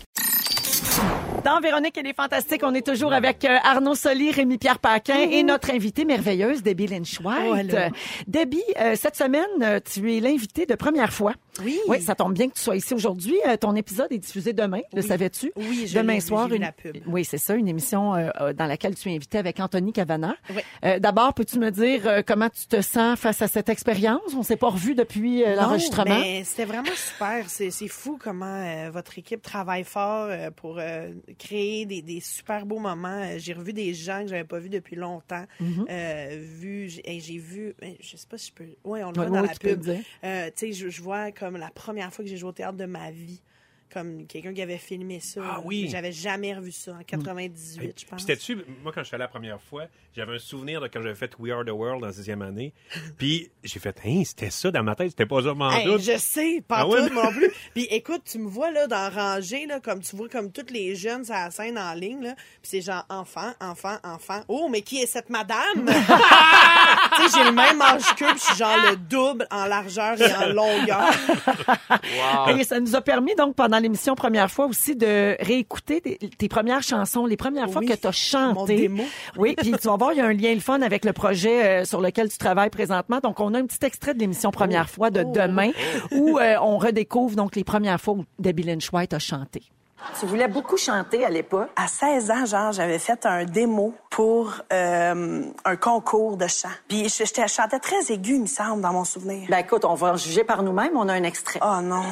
[1.46, 5.44] Dans Véronique et les Fantastiques, on est toujours avec euh, Arnaud Soli, Rémi-Pierre Paquin et
[5.44, 7.70] notre invitée merveilleuse, Debbie Lynch White.
[7.72, 7.76] Oh.
[7.76, 7.88] Euh,
[8.26, 11.34] Debbie, euh, cette semaine, euh, tu es l'invitée de première fois.
[11.64, 11.78] Oui.
[11.86, 13.36] Oui, ça tombe bien que tu sois ici aujourd'hui.
[13.46, 15.06] Euh, ton épisode est diffusé demain, le Oui.
[15.08, 15.52] savais-tu?
[15.54, 16.62] Oui, je Demain l'ai vu, soir, j'ai vu une...
[16.62, 16.96] la pub.
[17.06, 20.34] Oui, c'est ça, une émission euh, euh, dans laquelle tu es invitée avec Anthony Cavana.
[20.50, 20.62] Oui.
[20.84, 24.20] Euh, D'abord, peux-tu me dire euh, comment tu te sens face à cette expérience?
[24.36, 26.18] On s'est pas revu depuis euh, Non, l'enregistrement.
[26.18, 27.44] mais c'était vraiment super.
[27.46, 31.08] C'est c'est fou comment euh, votre équipe travaille fort euh, pour euh,
[31.38, 33.22] créer des, des super beaux moments.
[33.22, 35.44] Euh, J'ai revu des gens que j'avais pas vus depuis longtemps.
[35.60, 35.86] Mm-hmm.
[35.90, 38.64] Euh, vu, j'ai vu, euh, je sais pas si je peux.
[38.84, 39.88] Oui, on le Ouais, voit dans ouais, la pub.
[40.24, 42.76] Euh, tu sais, je, je vois comme la première fois que j'ai joué au théâtre
[42.78, 43.40] de ma vie.
[43.96, 45.40] Comme quelqu'un qui avait filmé ça.
[45.42, 45.88] Ah oui.
[45.90, 48.20] J'avais jamais revu ça en 98, je Puis pense.
[48.20, 49.84] C'était-tu, moi, quand je suis allé la première fois,
[50.14, 52.74] j'avais un souvenir de quand j'avais fait We Are the World en sixième année.
[53.16, 56.02] Puis j'ai fait, hein, c'était ça dans ma tête, c'était pas ça, Hey, doute.
[56.02, 57.08] je sais, pas Ah tout, ouais?
[57.08, 57.50] non plus.
[57.74, 60.94] Puis écoute, tu me vois là dans rangée là, comme tu vois comme toutes les
[60.94, 64.42] jeunes sur la scène en ligne là, puis c'est genre enfant, enfant, enfant.
[64.48, 65.56] Oh, mais qui est cette madame?
[67.16, 70.34] Tu sais, j'ai le même âge puis je suis genre le double en largeur et
[70.34, 71.10] en longueur.
[71.88, 72.56] Wow.
[72.58, 76.48] Et ça nous a permis donc pendant l'émission première fois aussi de réécouter tes, tes
[76.48, 78.76] premières chansons, les premières fois que tu as chanté.
[78.76, 79.04] démo.
[79.36, 81.64] Oui, puis tu vas voir, il y a un lien le fun avec le projet
[81.64, 83.20] euh, sur lequel tu travailles présentement.
[83.22, 85.70] Donc on a un petit extrait de l'émission première fois de demain
[86.12, 89.62] où euh, on redécouvre donc les premières fois où Debbie Lynch White a chanté.
[90.20, 91.68] Tu voulais beaucoup chanter à l'époque.
[91.74, 96.68] À 16 ans, genre, j'avais fait un démo pour euh, un concours de chant.
[96.86, 99.48] Puis je, j'étais- je chantais très aigu, il me semble, dans mon souvenir.
[99.48, 101.58] Ben écoute, on va en juger par nous-mêmes, on a un extrait.
[101.62, 102.02] Oh non.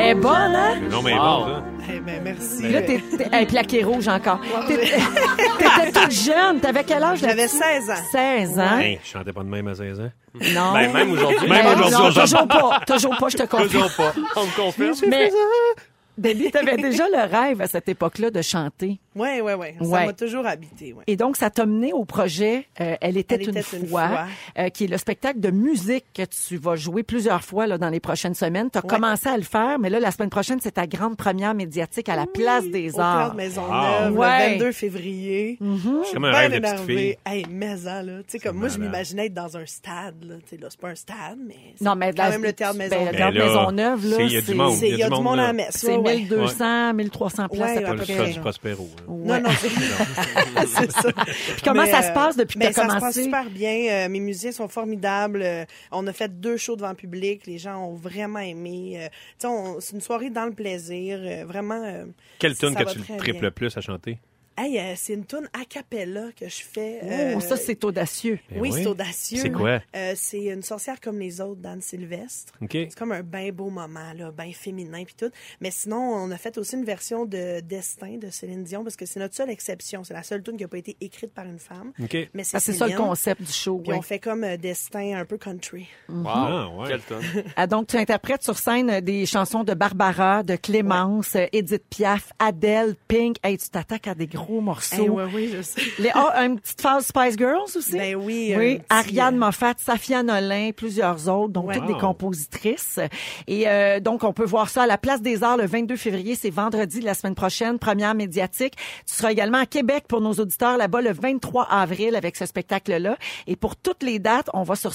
[0.00, 0.76] Elle est bonne, hein?
[0.90, 1.18] Non, mais Wow.
[1.18, 1.62] bon, ça.
[1.90, 2.68] Eh ben merci.
[2.68, 4.40] Là, t'es, t'es- hey, plaqué rouge encore.
[4.68, 4.96] T'étais,
[5.58, 6.60] t'étais toute jeune.
[6.60, 7.18] T'avais quel âge?
[7.20, 7.58] J'avais là-dessus?
[7.58, 7.94] 16 ans.
[8.12, 8.78] 16 ans.
[8.78, 10.10] Hey, je chantais pas de même à 16 ans.
[10.54, 10.72] Non.
[10.74, 11.48] Ben, même aujourd'hui.
[11.48, 12.22] Ben, Même aujourd'hui, non, aujourd'hui.
[12.32, 12.80] toujours pas.
[12.86, 13.68] Toujours pas, je te confirme.
[13.70, 14.12] Toujours pas.
[14.36, 14.94] On me confirme.
[15.08, 15.30] Mais,
[16.16, 18.98] Debbie, t'avais déjà le rêve à cette époque-là de chanter.
[19.16, 19.74] Ouais, ouais, ouais.
[19.80, 20.06] Ça Ouais.
[20.06, 21.02] m'a toujours habité, ouais.
[21.06, 24.08] Et donc, ça t'a mené au projet euh, Elle était, Elle une, était une fois,
[24.08, 24.26] fois.
[24.58, 27.88] euh, qui est le spectacle de musique que tu vas jouer plusieurs fois là, dans
[27.88, 28.70] les prochaines semaines.
[28.70, 28.88] Tu as Ouais.
[28.88, 32.16] commencé à le faire, mais là, la semaine prochaine, c'est ta grande première médiatique à
[32.16, 33.18] la Place des Au Arts.
[33.18, 34.48] Théâtre Maisonneuve, Ouais.
[34.50, 35.58] le 22 février.
[36.12, 36.96] Comme un rêve de petite énervée.
[36.96, 37.16] fille.
[37.26, 38.18] Hey, maison, là.
[38.18, 40.34] Tu sais, comme moi, je m'imaginais être dans un stade, là.
[40.48, 41.54] Tu sais, là, c'est pas un stade, mais.
[41.76, 43.12] c'est Non, mais quand la- même le théâtre ben, Maisonneuve.
[43.12, 44.74] le Ben là, Maisonneuve, là, c'est- il y a du monde.
[44.74, 45.70] C'est- Il y a du monde à la messe.
[45.72, 46.16] C'est ouais, ouais.
[46.18, 48.32] 1200, 1300 places à peu peu près.
[49.08, 49.50] Non, non,
[50.66, 51.12] c'est ça.
[51.12, 53.22] Puis comment Mais, ça se passe depuis que tu as Ça se passe commencé?
[53.24, 53.86] super bien.
[53.90, 55.42] Euh, mes musiciens sont formidables.
[55.42, 57.46] Euh, on a fait deux shows devant le public.
[57.46, 58.98] Les gens ont vraiment aimé.
[59.00, 61.18] Euh, tu sais, c'est une soirée dans le plaisir.
[61.22, 61.82] Euh, vraiment.
[61.84, 62.04] euh,
[62.38, 64.18] Quelle tune ça que tu triples le plus à chanter?
[64.60, 67.34] Hey, euh, c'est une tune a cappella que je fais.
[67.36, 68.40] Oh, ça, c'est audacieux.
[68.50, 68.82] Ben oui, oui.
[68.82, 69.38] c'est audacieux.
[69.40, 69.80] C'est quoi?
[69.94, 72.52] Euh, c'est une sorcière comme les autres d'Anne Sylvestre.
[72.60, 72.70] OK.
[72.72, 75.30] C'est comme un bien beau moment, là, bien féminin puis tout.
[75.60, 79.06] Mais sinon, on a fait aussi une version de Destin de Céline Dion parce que
[79.06, 80.02] c'est notre seule exception.
[80.02, 81.92] C'est la seule tune qui n'a pas été écrite par une femme.
[82.02, 82.16] OK.
[82.34, 83.78] Mais c'est Ah, c'est ça le concept du show.
[83.78, 83.96] Puis oui.
[83.96, 85.86] on fait comme euh, Destin un peu country.
[86.08, 86.24] Wow.
[86.26, 86.88] Ah, ouais.
[86.88, 87.22] Quel tonne.
[87.56, 92.96] Ah, donc, tu interprètes sur scène des chansons de Barbara, de Clémence, Edith Piaf, Adele,
[93.06, 93.36] Pink.
[93.44, 94.96] Hey, tu t'attaques à des gros morceaux.
[95.04, 95.80] Eh ouais, oui, je sais.
[95.98, 97.92] Les, ah, une petite phase Spice Girls aussi?
[97.92, 98.54] Ben oui.
[98.56, 101.74] Oui, petit, Ariane euh, Moffat, Safia Nolin, plusieurs autres, donc Ouais.
[101.74, 101.94] toutes Wow.
[101.94, 102.98] des compositrices.
[103.46, 106.34] Et euh, donc, on peut voir ça à la Place des Arts le 22 février.
[106.34, 108.74] C'est vendredi de la semaine prochaine, première médiatique.
[109.06, 113.16] Tu seras également à Québec pour nos auditeurs là-bas le 23 avril avec ce spectacle-là.
[113.46, 114.94] Et pour toutes les dates, on va sur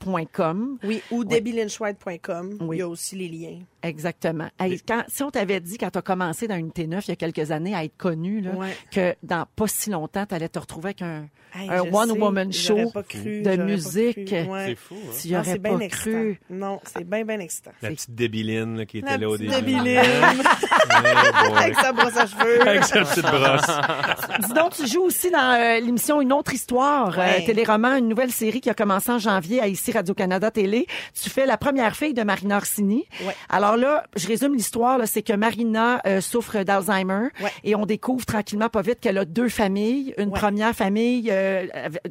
[0.00, 0.78] spectramusique.com.
[0.84, 2.58] Oui, ou debbylynchwhite.com.
[2.60, 2.76] Oui.
[2.76, 3.58] Il y a aussi les liens.
[3.82, 4.48] Exactement.
[4.58, 7.12] Hey, quand, si on t'avait dit, quand tu as commencé dans une T9 il y
[7.12, 8.76] a quelques années à être connu, là, Ouais.
[8.90, 12.52] que dans pas si longtemps, tu allais te retrouver avec un, Hey, un je one-woman
[12.52, 14.30] show j'aurais pas cru, de musique.
[14.32, 14.64] Ouais.
[14.66, 15.12] C'est fou, hein?
[15.22, 16.10] Tu y Ah, aurais c'est pas bien excitant.
[16.10, 16.40] cru.
[16.50, 17.70] Non, c'est bien, bien excitant.
[17.80, 19.50] La petite Débiline là, qui était La là au début.
[19.50, 19.86] Débiline.
[21.56, 22.60] Avec sa brosse à cheveux.
[22.68, 24.46] Avec sa petite brosse.
[24.48, 27.42] Dis donc, tu joues aussi dans euh, l'émission Une autre histoire, Ouais.
[27.42, 30.86] euh, téléroman, une nouvelle série qui a commencé en janvier à ici Radio-Canada Télé.
[31.20, 33.04] Tu fais la première fille de Marina Orsini.
[33.26, 33.34] Ouais.
[33.48, 37.50] Alors là, je résume l'histoire, c'est que Marina euh, souffre d'Alzheimer Ouais.
[37.64, 40.14] et on découvre tranquillement pas vite qu'elle a deux familles.
[40.18, 40.38] Une Ouais.
[40.38, 41.66] première famille euh,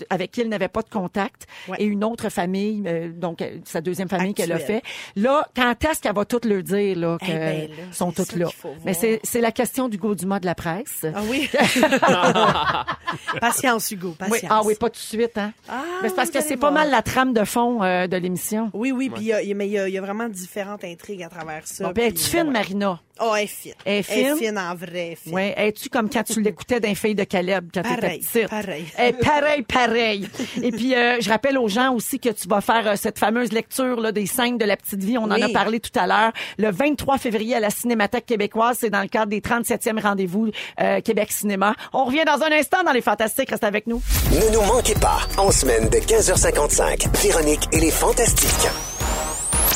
[0.09, 1.47] avec- qui elle n'avait pas de contact
[1.77, 4.81] et une autre famille, euh, donc sa deuxième famille qu'elle a fait.
[5.15, 8.33] Là, quand est-ce qu'elle va tout leur dire là, Eh qu'elles ben là, sont toutes
[8.35, 8.47] là?
[8.85, 11.05] Mais c'est c'est la question du goût du mois de la presse.
[11.13, 11.49] Ah oui.
[13.39, 14.41] patience, Hugo, patience.
[14.43, 15.51] Oui, ah oui, pas tout de suite, hein.
[15.69, 18.69] Ah, Mais c'est parce que c'est pas mal la trame de fond euh, de l'émission.
[18.73, 19.97] Oui, oui, puis il y a- il y a- mais il y, a- il y
[19.97, 21.85] a vraiment différentes intrigues à travers ça.
[21.85, 22.53] Bon, ben, puis, tu filmes ouais.
[22.53, 22.99] Marina.
[23.21, 23.73] Oh, elle est fine.
[23.85, 24.37] Elle est fine?
[24.37, 25.17] fine en vrai.
[25.21, 25.33] fine.
[25.33, 28.49] Ouais, es-tu comme quand tu l'écoutais d'un fille de Caleb quand t'étais Pareil, petite?
[28.49, 28.85] pareil.
[28.99, 30.29] Eh, pareil, pareil.
[30.61, 33.51] Et puis, euh, je rappelle aux gens aussi que tu vas faire euh, cette fameuse
[33.53, 35.17] lecture là, des scènes de la petite vie.
[35.17, 36.31] On en a parlé tout à l'heure.
[36.57, 38.77] Le 23 février à la Cinémathèque québécoise.
[38.81, 40.49] C'est dans le cadre des 37e rendez-vous
[40.81, 41.73] euh, Québec Cinéma.
[41.93, 43.49] On revient dans un instant dans Les Fantastiques.
[43.49, 44.01] Reste avec nous.
[44.31, 48.69] Ne nous manquez pas, en semaine de 15h55, Véronique et les Fantastiques.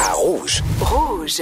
[0.02, 0.62] À Rouge.
[0.82, 1.42] Rouge.